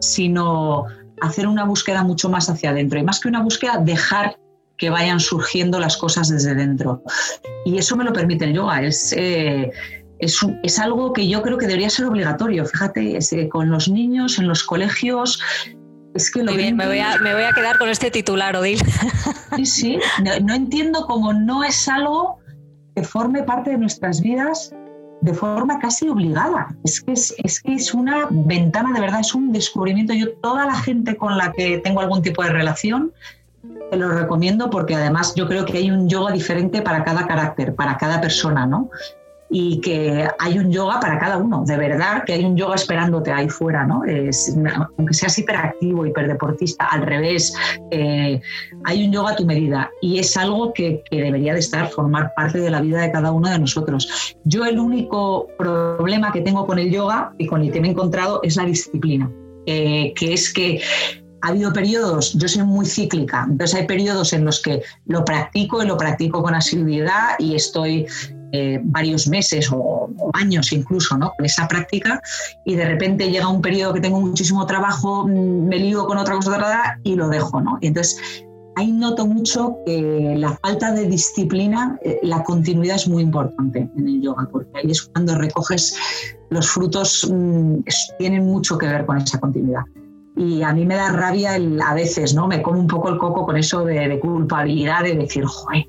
sino 0.00 0.84
hacer 1.22 1.46
una 1.46 1.64
búsqueda 1.64 2.02
mucho 2.02 2.28
más 2.28 2.50
hacia 2.50 2.70
adentro. 2.70 2.98
Y 2.98 3.02
más 3.02 3.20
que 3.20 3.28
una 3.28 3.42
búsqueda, 3.42 3.78
dejar 3.78 4.36
que 4.76 4.90
vayan 4.90 5.20
surgiendo 5.20 5.78
las 5.78 5.96
cosas 5.96 6.28
desde 6.28 6.54
dentro. 6.54 7.02
Y 7.64 7.78
eso 7.78 7.96
me 7.96 8.04
lo 8.04 8.12
permite 8.12 8.44
el 8.44 8.54
yoga. 8.54 8.82
Es, 8.82 9.14
eh, 9.16 9.70
es, 10.18 10.78
algo 10.78 11.12
que 11.12 11.28
yo 11.28 11.40
creo 11.40 11.56
que 11.56 11.66
debería 11.66 11.88
ser 11.88 12.06
obligatorio. 12.06 12.66
Fíjate, 12.66 13.16
eh, 13.18 13.48
con 13.48 13.70
los 13.70 13.88
niños 13.88 14.38
en 14.38 14.48
los 14.48 14.64
colegios 14.64 15.40
es 16.14 16.30
que 16.30 16.42
lo 16.42 16.52
Muy 16.52 16.62
bien, 16.62 16.76
me 16.76 16.86
voy, 16.86 16.98
a, 16.98 17.18
me 17.18 17.34
voy, 17.34 17.44
a, 17.44 17.52
quedar 17.52 17.78
con 17.78 17.88
este 17.88 18.10
titular, 18.10 18.56
Odil. 18.56 18.80
Sí, 19.56 19.66
sí, 19.66 19.98
no, 20.44 20.54
entiendo 20.54 21.06
cómo 21.06 21.32
no 21.32 21.62
es 21.62 21.88
algo 21.88 22.38
que 22.94 23.02
forme 23.02 23.42
parte 23.42 23.70
de 23.70 23.78
nuestras 23.78 24.20
vidas 24.20 24.74
de 25.20 25.34
forma 25.34 25.78
casi 25.78 26.08
obligada. 26.08 26.74
Es 26.84 27.00
que 27.00 27.12
es, 27.12 27.34
es 27.38 27.60
que 27.60 27.74
es 27.74 27.94
una 27.94 28.28
ventana, 28.30 28.92
de 28.92 29.00
verdad, 29.00 29.20
es 29.20 29.34
un 29.34 29.52
descubrimiento. 29.52 30.14
Yo, 30.14 30.32
toda 30.42 30.66
la 30.66 30.74
gente 30.74 31.16
con 31.16 31.36
la 31.36 31.52
que 31.52 31.78
tengo 31.78 32.00
algún 32.00 32.22
tipo 32.22 32.42
de 32.42 32.50
relación, 32.50 33.12
te 33.90 33.96
lo 33.96 34.08
recomiendo 34.08 34.70
porque 34.70 34.94
además 34.94 35.34
yo 35.34 35.46
creo 35.46 35.64
que 35.64 35.78
hay 35.78 35.90
un 35.90 36.08
yoga 36.08 36.32
diferente 36.32 36.82
para 36.82 37.04
cada 37.04 37.26
carácter, 37.26 37.74
para 37.74 37.96
cada 37.96 38.20
persona, 38.20 38.66
¿no? 38.66 38.90
Y 39.54 39.80
que 39.82 40.26
hay 40.38 40.58
un 40.58 40.72
yoga 40.72 40.98
para 40.98 41.18
cada 41.18 41.36
uno, 41.36 41.62
de 41.66 41.76
verdad 41.76 42.24
que 42.24 42.32
hay 42.32 42.44
un 42.44 42.56
yoga 42.56 42.74
esperándote 42.74 43.30
ahí 43.30 43.50
fuera, 43.50 43.84
¿no? 43.84 44.02
Aunque 44.96 45.14
seas 45.14 45.38
hiperactivo, 45.38 46.06
hiperdeportista, 46.06 46.86
al 46.86 47.02
revés, 47.02 47.54
eh, 47.90 48.40
hay 48.84 49.04
un 49.04 49.12
yoga 49.12 49.32
a 49.32 49.36
tu 49.36 49.44
medida 49.44 49.90
y 50.00 50.18
es 50.18 50.34
algo 50.38 50.72
que, 50.72 51.04
debería 51.10 51.52
de 51.52 51.60
estar, 51.60 51.88
formar 51.90 52.32
parte 52.34 52.60
de 52.60 52.70
la 52.70 52.80
vida 52.80 53.02
de 53.02 53.12
cada 53.12 53.30
uno 53.30 53.50
de 53.50 53.58
nosotros. 53.58 54.34
Yo 54.44 54.64
el 54.64 54.78
único 54.78 55.48
problema 55.58 56.32
que 56.32 56.40
tengo 56.40 56.66
con 56.66 56.78
el 56.78 56.90
yoga 56.90 57.34
y 57.36 57.46
con 57.46 57.60
el 57.60 57.70
que 57.70 57.80
me 57.82 57.88
he 57.88 57.90
encontrado 57.90 58.40
es 58.42 58.56
la 58.56 58.64
disciplina, 58.64 59.30
eh, 59.66 60.14
que 60.16 60.32
es 60.32 60.50
que 60.50 60.80
ha 61.42 61.48
habido 61.48 61.72
periodos, 61.74 62.32
yo 62.34 62.48
soy 62.48 62.62
muy 62.62 62.86
cíclica, 62.86 63.46
entonces 63.50 63.80
hay 63.80 63.86
periodos 63.86 64.32
en 64.32 64.46
los 64.46 64.62
que 64.62 64.82
lo 65.06 65.24
practico 65.24 65.82
y 65.82 65.86
lo 65.86 65.98
practico 65.98 66.42
con 66.42 66.54
asiduidad 66.54 67.34
y 67.38 67.56
estoy 67.56 68.06
eh, 68.52 68.80
varios 68.82 69.26
meses 69.28 69.70
o, 69.72 70.10
años 70.34 70.72
incluso 70.72 71.16
¿no? 71.16 71.32
con 71.36 71.46
esa 71.46 71.66
práctica 71.66 72.20
y 72.64 72.74
de 72.74 72.84
repente 72.84 73.30
llega 73.30 73.48
un 73.48 73.62
periodo 73.62 73.94
que 73.94 74.00
tengo 74.00 74.20
muchísimo 74.20 74.66
trabajo, 74.66 75.26
mm, 75.26 75.68
me 75.68 75.78
lío 75.78 76.06
con 76.06 76.18
otra 76.18 76.34
cosa 76.34 76.98
y 77.02 77.14
lo 77.14 77.28
dejo. 77.28 77.60
¿no? 77.60 77.78
Y 77.80 77.88
entonces 77.88 78.44
ahí 78.76 78.92
noto 78.92 79.26
mucho 79.26 79.78
que 79.86 80.34
la 80.36 80.56
falta 80.56 80.92
de 80.92 81.06
disciplina, 81.06 81.98
eh, 82.02 82.18
la 82.22 82.42
continuidad 82.42 82.96
es 82.96 83.08
muy 83.08 83.22
importante 83.22 83.90
en 83.96 84.08
el 84.08 84.20
yoga, 84.20 84.48
porque 84.50 84.70
ahí 84.78 84.90
es 84.90 85.02
cuando 85.02 85.34
recoges 85.36 85.96
los 86.50 86.68
frutos, 86.68 87.30
mm, 87.32 87.78
tienen 88.18 88.44
mucho 88.44 88.78
que 88.78 88.86
ver 88.86 89.06
con 89.06 89.18
esa 89.18 89.40
continuidad. 89.40 89.82
Y 90.36 90.62
a 90.62 90.72
mí 90.72 90.86
me 90.86 90.94
da 90.94 91.10
rabia 91.12 91.54
a 91.54 91.94
veces, 91.94 92.34
¿no? 92.34 92.48
Me 92.48 92.62
como 92.62 92.80
un 92.80 92.86
poco 92.86 93.10
el 93.10 93.18
coco 93.18 93.44
con 93.44 93.56
eso 93.56 93.84
de, 93.84 94.08
de 94.08 94.18
culpabilidad, 94.18 95.02
de 95.02 95.14
decir, 95.14 95.44
joder, 95.44 95.86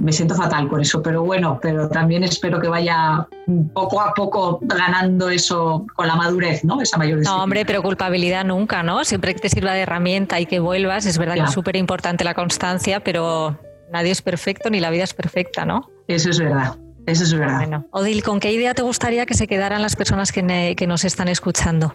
me 0.00 0.12
siento 0.12 0.34
fatal 0.34 0.66
con 0.68 0.80
eso, 0.80 1.02
pero 1.02 1.22
bueno, 1.22 1.58
pero 1.60 1.88
también 1.88 2.24
espero 2.24 2.58
que 2.58 2.68
vaya 2.68 3.28
poco 3.74 4.00
a 4.00 4.14
poco 4.14 4.58
ganando 4.62 5.28
eso 5.28 5.86
con 5.94 6.06
la 6.06 6.16
madurez, 6.16 6.64
¿no? 6.64 6.80
Esa 6.80 6.96
mayor 6.96 7.20
No, 7.20 7.42
hombre, 7.42 7.66
pero 7.66 7.82
culpabilidad 7.82 8.46
nunca, 8.46 8.82
¿no? 8.82 9.04
Siempre 9.04 9.34
que 9.34 9.40
te 9.40 9.50
sirva 9.50 9.74
de 9.74 9.80
herramienta 9.80 10.40
y 10.40 10.46
que 10.46 10.58
vuelvas, 10.58 11.04
es 11.04 11.18
verdad 11.18 11.34
que 11.34 11.42
es 11.42 11.52
súper 11.52 11.76
importante 11.76 12.24
la 12.24 12.32
constancia, 12.32 13.00
pero 13.00 13.58
nadie 13.92 14.10
es 14.10 14.22
perfecto 14.22 14.70
ni 14.70 14.80
la 14.80 14.88
vida 14.88 15.04
es 15.04 15.12
perfecta, 15.12 15.66
¿no? 15.66 15.90
Eso 16.08 16.30
es 16.30 16.38
verdad. 16.38 16.76
Eso 17.06 17.24
es 17.24 17.34
verdad. 17.34 17.58
Bueno, 17.58 17.86
Odil, 17.90 18.22
¿con 18.22 18.40
qué 18.40 18.52
idea 18.52 18.72
te 18.72 18.82
gustaría 18.82 19.26
que 19.26 19.34
se 19.34 19.46
quedaran 19.46 19.82
las 19.82 19.96
personas 19.96 20.32
que, 20.32 20.74
que 20.76 20.86
nos 20.86 21.04
están 21.04 21.28
escuchando? 21.28 21.94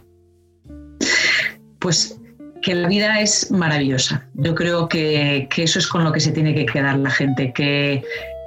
Pues 1.80 2.20
que 2.65 2.73
la 2.73 2.88
vida 2.88 3.21
es 3.21 3.51
maravillosa. 3.51 4.28
Yo 4.34 4.56
creo 4.56 4.89
que, 4.89 5.47
eso 5.56 5.78
es 5.78 5.88
con 5.88 6.04
lo 6.04 6.12
que 6.12 6.19
se 6.19 6.32
tiene 6.32 6.56
que 6.56 6.65
quedar 6.65 6.97
la 6.97 7.12
gente, 7.12 7.54
que 7.54 8.04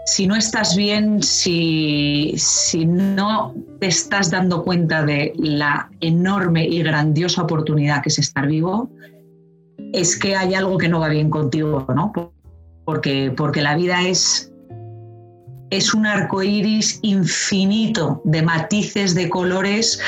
si 0.07 0.26
no 0.26 0.35
estás 0.35 0.74
bien, 0.74 1.22
si, 1.22 2.35
si 2.37 2.85
no 2.85 3.54
te 3.78 3.87
estás 3.87 4.33
dando 4.33 4.64
cuenta 4.64 5.04
de 5.04 5.33
la 5.37 5.88
enorme 6.00 6.66
y 6.66 6.83
grandiosa 6.83 7.42
oportunidad 7.42 8.02
que 8.02 8.09
es 8.09 8.18
estar 8.18 8.48
vivo, 8.48 8.90
es 9.92 10.18
que 10.18 10.35
hay 10.35 10.54
algo 10.54 10.78
que 10.78 10.88
no 10.88 10.98
va 10.98 11.11
bien 11.11 11.31
contigo, 11.31 11.87
¿no? 11.94 12.11
Porque, 12.85 13.33
porque 13.37 13.62
la 13.62 13.76
vida 13.76 14.02
es, 14.02 14.52
es 15.70 15.94
un 15.94 16.07
arco 16.07 16.42
iris 16.42 16.98
infinito 17.02 18.20
de 18.24 18.42
matices, 18.42 19.14
de 19.14 19.28
colores 19.28 20.00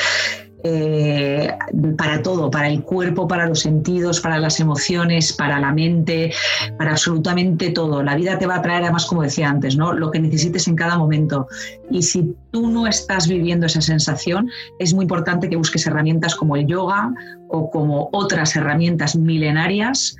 eh, 0.63 1.51
para 1.97 2.21
todo, 2.21 2.51
para 2.51 2.67
el 2.67 2.83
cuerpo, 2.83 3.27
para 3.27 3.47
los 3.47 3.61
sentidos, 3.61 4.21
para 4.21 4.37
las 4.37 4.59
emociones, 4.59 5.33
para 5.33 5.59
la 5.59 5.71
mente, 5.71 6.33
para 6.77 6.91
absolutamente 6.91 7.71
todo. 7.71 8.03
La 8.03 8.15
vida 8.15 8.37
te 8.37 8.45
va 8.45 8.55
a 8.55 8.61
traer, 8.61 8.83
además, 8.83 9.05
como 9.05 9.23
decía 9.23 9.49
antes, 9.49 9.75
¿no? 9.75 9.93
lo 9.93 10.11
que 10.11 10.19
necesites 10.19 10.67
en 10.67 10.75
cada 10.75 10.97
momento. 10.97 11.47
Y 11.89 12.03
si 12.03 12.35
tú 12.51 12.69
no 12.69 12.87
estás 12.87 13.27
viviendo 13.27 13.65
esa 13.65 13.81
sensación, 13.81 14.49
es 14.79 14.93
muy 14.93 15.03
importante 15.03 15.49
que 15.49 15.55
busques 15.55 15.85
herramientas 15.87 16.35
como 16.35 16.55
el 16.55 16.67
yoga 16.67 17.11
o 17.49 17.69
como 17.71 18.09
otras 18.11 18.55
herramientas 18.55 19.15
milenarias 19.15 20.15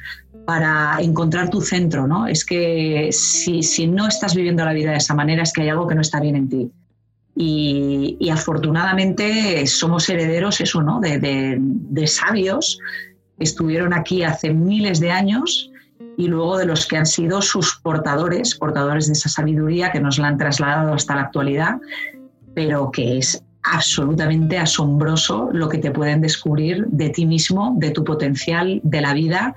para 0.45 0.97
encontrar 0.99 1.49
tu 1.49 1.61
centro, 1.61 2.07
¿no? 2.07 2.27
Es 2.27 2.43
que 2.43 3.09
si, 3.11 3.61
si 3.61 3.87
no 3.87 4.07
estás 4.07 4.35
viviendo 4.35 4.65
la 4.65 4.73
vida 4.73 4.91
de 4.91 4.97
esa 4.97 5.13
manera, 5.13 5.43
es 5.43 5.53
que 5.53 5.61
hay 5.61 5.69
algo 5.69 5.87
que 5.87 5.95
no 5.95 6.01
está 6.01 6.19
bien 6.19 6.35
en 6.35 6.49
ti. 6.49 6.71
Y, 7.35 8.29
afortunadamente 8.31 9.65
somos 9.67 10.09
herederos 10.09 10.61
eso, 10.61 10.81
¿no? 10.81 10.99
de, 10.99 12.07
sabios 12.07 12.79
que 13.37 13.43
estuvieron 13.43 13.93
aquí 13.93 14.23
hace 14.23 14.53
miles 14.53 14.99
de 14.99 15.11
años 15.11 15.71
y 16.17 16.27
luego 16.27 16.57
de 16.57 16.65
los 16.65 16.85
que 16.85 16.97
han 16.97 17.05
sido 17.05 17.41
sus 17.41 17.79
portadores, 17.81 18.55
portadores 18.55 19.07
de 19.07 19.13
esa 19.13 19.29
sabiduría 19.29 19.91
que 19.91 19.99
nos 19.99 20.17
la 20.17 20.27
han 20.27 20.37
trasladado 20.37 20.93
hasta 20.93 21.15
la 21.15 21.21
actualidad, 21.21 21.77
pero 22.53 22.91
que 22.91 23.17
es 23.17 23.43
absolutamente 23.63 24.57
asombroso 24.57 25.49
lo 25.53 25.69
que 25.69 25.77
te 25.77 25.91
pueden 25.91 26.21
descubrir 26.21 26.85
de 26.87 27.09
ti 27.09 27.25
mismo, 27.25 27.75
de 27.77 27.91
tu 27.91 28.03
potencial, 28.03 28.81
de 28.83 29.01
la 29.01 29.13
vida 29.13 29.55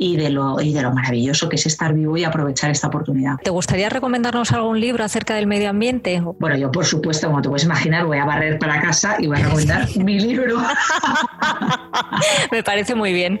y 0.00 0.16
de, 0.16 0.30
lo, 0.30 0.58
y 0.62 0.72
de 0.72 0.80
lo 0.80 0.92
maravilloso 0.92 1.50
que 1.50 1.56
es 1.56 1.66
estar 1.66 1.92
vivo 1.92 2.16
y 2.16 2.24
aprovechar 2.24 2.70
esta 2.70 2.86
oportunidad. 2.86 3.36
¿Te 3.44 3.50
gustaría 3.50 3.90
recomendarnos 3.90 4.50
algún 4.52 4.80
libro 4.80 5.04
acerca 5.04 5.34
del 5.34 5.46
medio 5.46 5.68
ambiente? 5.68 6.22
Bueno, 6.38 6.56
yo 6.56 6.72
por 6.72 6.86
supuesto, 6.86 7.26
como 7.26 7.42
te 7.42 7.50
puedes 7.50 7.64
imaginar, 7.64 8.06
voy 8.06 8.16
a 8.16 8.24
barrer 8.24 8.58
para 8.58 8.80
casa 8.80 9.16
y 9.18 9.26
voy 9.26 9.38
a 9.38 9.42
recomendar 9.44 9.86
mi 9.96 10.18
libro. 10.18 10.56
Me 12.50 12.62
parece 12.62 12.94
muy 12.94 13.12
bien. 13.12 13.38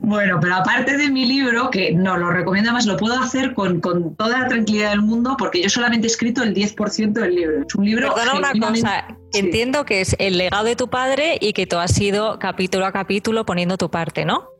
Bueno, 0.00 0.38
pero 0.40 0.56
aparte 0.56 0.96
de 0.96 1.08
mi 1.08 1.26
libro, 1.26 1.70
que 1.70 1.92
no 1.92 2.16
lo 2.16 2.32
recomiendo 2.32 2.72
más, 2.72 2.84
lo 2.84 2.96
puedo 2.96 3.14
hacer 3.20 3.54
con, 3.54 3.80
con 3.80 4.16
toda 4.16 4.40
la 4.40 4.48
tranquilidad 4.48 4.90
del 4.90 5.02
mundo 5.02 5.36
porque 5.38 5.62
yo 5.62 5.70
solamente 5.70 6.08
he 6.08 6.10
escrito 6.10 6.42
el 6.42 6.56
10% 6.56 7.12
del 7.12 7.36
libro. 7.36 7.64
Es 7.64 7.74
un 7.76 7.84
libro... 7.84 8.12
Perdona 8.12 8.50
una 8.50 8.68
cosa, 8.68 9.06
entiendo 9.32 9.84
que 9.84 10.00
es 10.00 10.16
el 10.18 10.38
legado 10.38 10.64
de 10.64 10.74
tu 10.74 10.88
padre 10.90 11.38
y 11.40 11.52
que 11.52 11.68
tú 11.68 11.76
has 11.76 11.96
ido 12.00 12.40
capítulo 12.40 12.84
a 12.84 12.90
capítulo 12.90 13.46
poniendo 13.46 13.76
tu 13.76 13.90
parte, 13.90 14.24
¿no? 14.24 14.51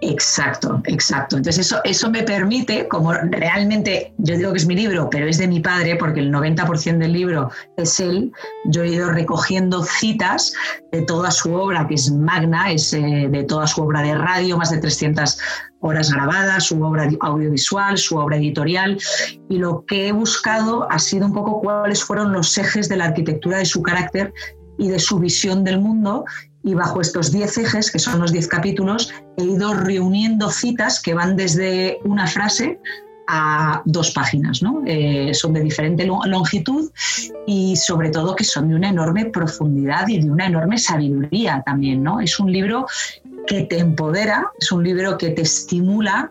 Exacto, 0.00 0.80
exacto. 0.86 1.36
Entonces 1.36 1.66
eso, 1.66 1.80
eso 1.84 2.10
me 2.10 2.22
permite, 2.22 2.88
como 2.88 3.12
realmente 3.12 4.14
yo 4.18 4.36
digo 4.36 4.52
que 4.52 4.58
es 4.58 4.66
mi 4.66 4.74
libro, 4.74 5.08
pero 5.10 5.26
es 5.26 5.38
de 5.38 5.48
mi 5.48 5.60
padre, 5.60 5.96
porque 5.96 6.20
el 6.20 6.32
90% 6.32 6.98
del 6.98 7.12
libro 7.12 7.50
es 7.76 8.00
él, 8.00 8.32
yo 8.66 8.82
he 8.82 8.88
ido 8.88 9.10
recogiendo 9.10 9.82
citas 9.82 10.52
de 10.92 11.02
toda 11.02 11.30
su 11.30 11.52
obra, 11.52 11.86
que 11.86 11.94
es 11.94 12.10
magna, 12.10 12.70
es 12.72 12.92
eh, 12.92 13.28
de 13.30 13.44
toda 13.44 13.66
su 13.66 13.82
obra 13.82 14.02
de 14.02 14.14
radio, 14.14 14.56
más 14.56 14.70
de 14.70 14.78
300 14.78 15.38
horas 15.80 16.12
grabadas, 16.12 16.64
su 16.64 16.82
obra 16.82 17.08
audiovisual, 17.20 17.98
su 17.98 18.16
obra 18.16 18.36
editorial, 18.36 18.98
y 19.48 19.58
lo 19.58 19.84
que 19.84 20.08
he 20.08 20.12
buscado 20.12 20.90
ha 20.90 20.98
sido 20.98 21.26
un 21.26 21.34
poco 21.34 21.60
cuáles 21.60 22.02
fueron 22.02 22.32
los 22.32 22.56
ejes 22.56 22.88
de 22.88 22.96
la 22.96 23.06
arquitectura 23.06 23.58
de 23.58 23.64
su 23.64 23.82
carácter 23.82 24.32
y 24.78 24.88
de 24.88 24.98
su 24.98 25.18
visión 25.18 25.64
del 25.64 25.80
mundo 25.80 26.24
y 26.62 26.74
bajo 26.74 27.00
estos 27.00 27.32
10 27.32 27.58
ejes, 27.58 27.90
que 27.90 27.98
son 27.98 28.20
los 28.20 28.32
10 28.32 28.48
capítulos, 28.48 29.12
he 29.36 29.44
ido 29.44 29.74
reuniendo 29.74 30.50
citas 30.50 31.00
que 31.00 31.14
van 31.14 31.36
desde 31.36 31.98
una 32.04 32.26
frase 32.26 32.78
a 33.28 33.82
dos 33.84 34.10
páginas, 34.12 34.62
¿no? 34.62 34.82
Eh, 34.86 35.34
son 35.34 35.52
de 35.52 35.60
diferente 35.60 36.06
longitud 36.06 36.90
y 37.46 37.76
sobre 37.76 38.08
todo 38.08 38.34
que 38.34 38.44
son 38.44 38.68
de 38.68 38.74
una 38.74 38.88
enorme 38.88 39.26
profundidad 39.26 40.08
y 40.08 40.18
de 40.18 40.30
una 40.30 40.46
enorme 40.46 40.78
sabiduría 40.78 41.62
también, 41.64 42.02
¿no? 42.02 42.20
Es 42.20 42.40
un 42.40 42.50
libro 42.50 42.86
que 43.46 43.62
te 43.62 43.78
empodera, 43.78 44.50
es 44.58 44.72
un 44.72 44.82
libro 44.82 45.18
que 45.18 45.30
te 45.30 45.42
estimula, 45.42 46.30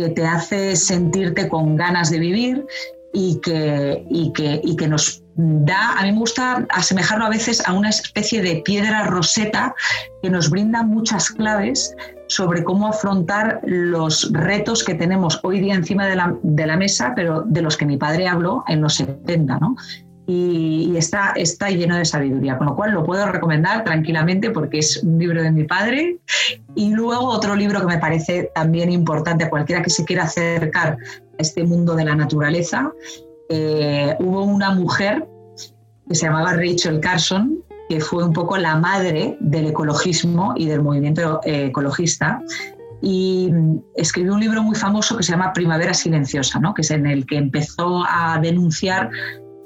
que 0.00 0.08
te 0.08 0.26
hace 0.26 0.74
sentirte 0.74 1.48
con 1.48 1.76
ganas 1.76 2.10
de 2.10 2.18
vivir 2.18 2.66
y 3.12 3.40
que, 3.40 4.04
y 4.10 4.32
que, 4.32 4.60
y 4.64 4.76
que 4.76 4.88
nos 4.88 5.22
da, 5.34 5.98
a 5.98 6.02
mí 6.02 6.12
me 6.12 6.18
gusta 6.18 6.66
asemejarlo 6.70 7.24
a 7.24 7.30
veces 7.30 7.66
a 7.66 7.72
una 7.72 7.88
especie 7.88 8.42
de 8.42 8.56
piedra 8.64 9.04
roseta 9.04 9.74
que 10.22 10.30
nos 10.30 10.50
brinda 10.50 10.82
muchas 10.82 11.30
claves 11.30 11.94
sobre 12.28 12.64
cómo 12.64 12.88
afrontar 12.88 13.60
los 13.64 14.32
retos 14.32 14.82
que 14.84 14.94
tenemos 14.94 15.40
hoy 15.42 15.60
día 15.60 15.74
encima 15.74 16.06
de 16.06 16.16
la, 16.16 16.36
de 16.42 16.66
la 16.66 16.76
mesa, 16.76 17.12
pero 17.14 17.42
de 17.42 17.62
los 17.62 17.76
que 17.76 17.86
mi 17.86 17.96
padre 17.96 18.26
habló 18.26 18.64
en 18.68 18.80
los 18.80 18.94
70, 18.94 19.58
¿no? 19.58 19.76
Y, 20.26 20.94
está, 20.96 21.32
está 21.34 21.68
lleno 21.70 21.96
de 21.96 22.04
sabiduría, 22.04 22.56
con 22.56 22.68
lo 22.68 22.76
cual 22.76 22.92
lo 22.92 23.04
puedo 23.04 23.26
recomendar 23.26 23.82
tranquilamente 23.82 24.50
porque 24.50 24.78
es 24.78 25.02
un 25.02 25.18
libro 25.18 25.42
de 25.42 25.50
mi 25.50 25.64
padre. 25.64 26.18
Y 26.74 26.92
luego 26.92 27.26
otro 27.26 27.56
libro 27.56 27.80
que 27.80 27.86
me 27.86 27.98
parece 27.98 28.50
también 28.54 28.90
importante 28.92 29.44
a 29.44 29.50
cualquiera 29.50 29.82
que 29.82 29.90
se 29.90 30.04
quiera 30.04 30.24
acercar 30.24 30.92
a 30.92 30.96
este 31.38 31.64
mundo 31.64 31.94
de 31.96 32.04
la 32.04 32.14
naturaleza 32.14 32.92
eh, 33.54 34.16
hubo 34.18 34.44
una 34.44 34.70
mujer 34.70 35.28
que 36.08 36.14
se 36.14 36.24
llamaba 36.24 36.54
Rachel 36.54 37.00
Carson, 37.00 37.62
que 37.88 38.00
fue 38.00 38.24
un 38.24 38.32
poco 38.32 38.56
la 38.56 38.76
madre 38.76 39.36
del 39.40 39.66
ecologismo 39.66 40.54
y 40.56 40.66
del 40.66 40.80
movimiento 40.82 41.40
eh, 41.44 41.66
ecologista. 41.66 42.40
Y 43.02 43.50
mm, 43.52 43.78
escribió 43.96 44.32
un 44.32 44.40
libro 44.40 44.62
muy 44.62 44.74
famoso 44.74 45.18
que 45.18 45.22
se 45.22 45.32
llama 45.32 45.52
Primavera 45.52 45.92
Silenciosa, 45.92 46.60
¿no? 46.60 46.72
que 46.72 46.80
es 46.80 46.90
en 46.90 47.06
el 47.06 47.26
que 47.26 47.36
empezó 47.36 48.04
a 48.08 48.38
denunciar 48.40 49.10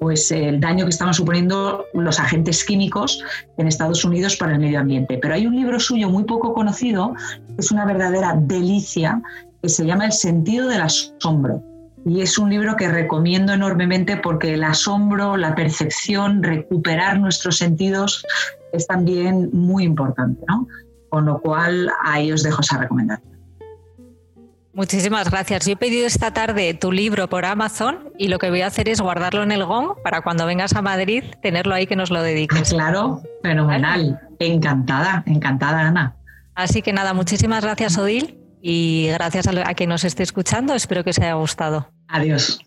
pues, 0.01 0.31
el 0.31 0.61
daño 0.61 0.85
que 0.85 0.91
estaban 0.91 1.15
suponiendo 1.15 1.85
los 1.95 2.21
agentes 2.21 2.65
químicos 2.65 3.23
en 3.57 3.67
Estados 3.67 4.05
Unidos 4.05 4.37
para 4.37 4.53
el 4.53 4.59
medio 4.59 4.81
ambiente. 4.81 5.19
Pero 5.21 5.35
hay 5.35 5.47
un 5.47 5.57
libro 5.57 5.81
suyo 5.81 6.09
muy 6.09 6.25
poco 6.25 6.55
conocido, 6.55 7.15
que 7.47 7.55
es 7.59 7.71
una 7.71 7.85
verdadera 7.85 8.35
delicia, 8.39 9.23
que 9.63 9.69
se 9.69 9.87
llama 9.87 10.07
El 10.07 10.13
sentido 10.13 10.69
del 10.69 10.83
asombro 10.83 11.63
y 12.07 12.21
es 12.21 12.39
un 12.39 12.51
libro 12.51 12.77
que 12.77 12.89
recomiendo 12.89 13.53
enormemente 13.53 14.17
porque 14.17 14.55
el 14.55 14.63
asombro, 14.63 15.37
la 15.37 15.57
percepción, 15.57 16.41
recuperar 16.41 17.19
nuestros 17.19 17.59
sentidos 17.59 18.25
es 18.73 18.87
también 18.87 19.51
muy 19.53 19.83
importante, 19.83 20.41
¿no? 20.47 20.69
Con 21.09 21.27
lo 21.27 21.41
cual 21.41 21.91
ahí 22.05 22.31
os 22.31 22.45
dejo 22.45 22.61
esa 22.61 22.79
recomendación. 22.79 23.36
Muchísimas 24.77 25.31
gracias. 25.31 25.65
Yo 25.65 25.73
he 25.73 25.77
pedido 25.77 26.07
esta 26.07 26.33
tarde 26.33 26.75
tu 26.75 26.93
libro 26.93 27.31
por 27.31 27.47
Amazon 27.47 28.13
y 28.19 28.29
lo 28.29 28.39
que 28.39 28.51
voy 28.51 28.61
a 28.61 28.67
hacer 28.67 28.91
es 28.91 29.01
guardarlo 29.01 29.43
en 29.43 29.51
el 29.51 29.65
GON 29.65 29.95
para 30.05 30.21
cuando 30.21 30.45
vengas 30.45 30.77
a 30.77 30.83
Madrid 30.83 31.25
tenerlo 31.41 31.75
ahí 31.75 31.87
que 31.87 31.97
nos 31.97 32.11
lo 32.11 32.23
dediques. 32.23 32.75
Claro, 32.75 33.23
fenomenal. 33.43 34.21
Encantada, 34.39 35.23
encantada, 35.25 35.81
Ana. 35.81 36.17
Así 36.55 36.83
que 36.83 36.93
nada, 36.93 37.15
muchísimas 37.15 37.65
gracias, 37.65 37.97
Odil, 37.97 38.39
y 38.61 39.09
gracias 39.15 39.47
a, 39.47 39.53
a 39.67 39.73
quien 39.73 39.89
nos 39.89 40.05
esté 40.05 40.23
escuchando. 40.23 40.75
Espero 40.75 41.03
que 41.03 41.11
os 41.11 41.19
haya 41.21 41.33
gustado. 41.33 41.89
Adiós. 42.09 42.61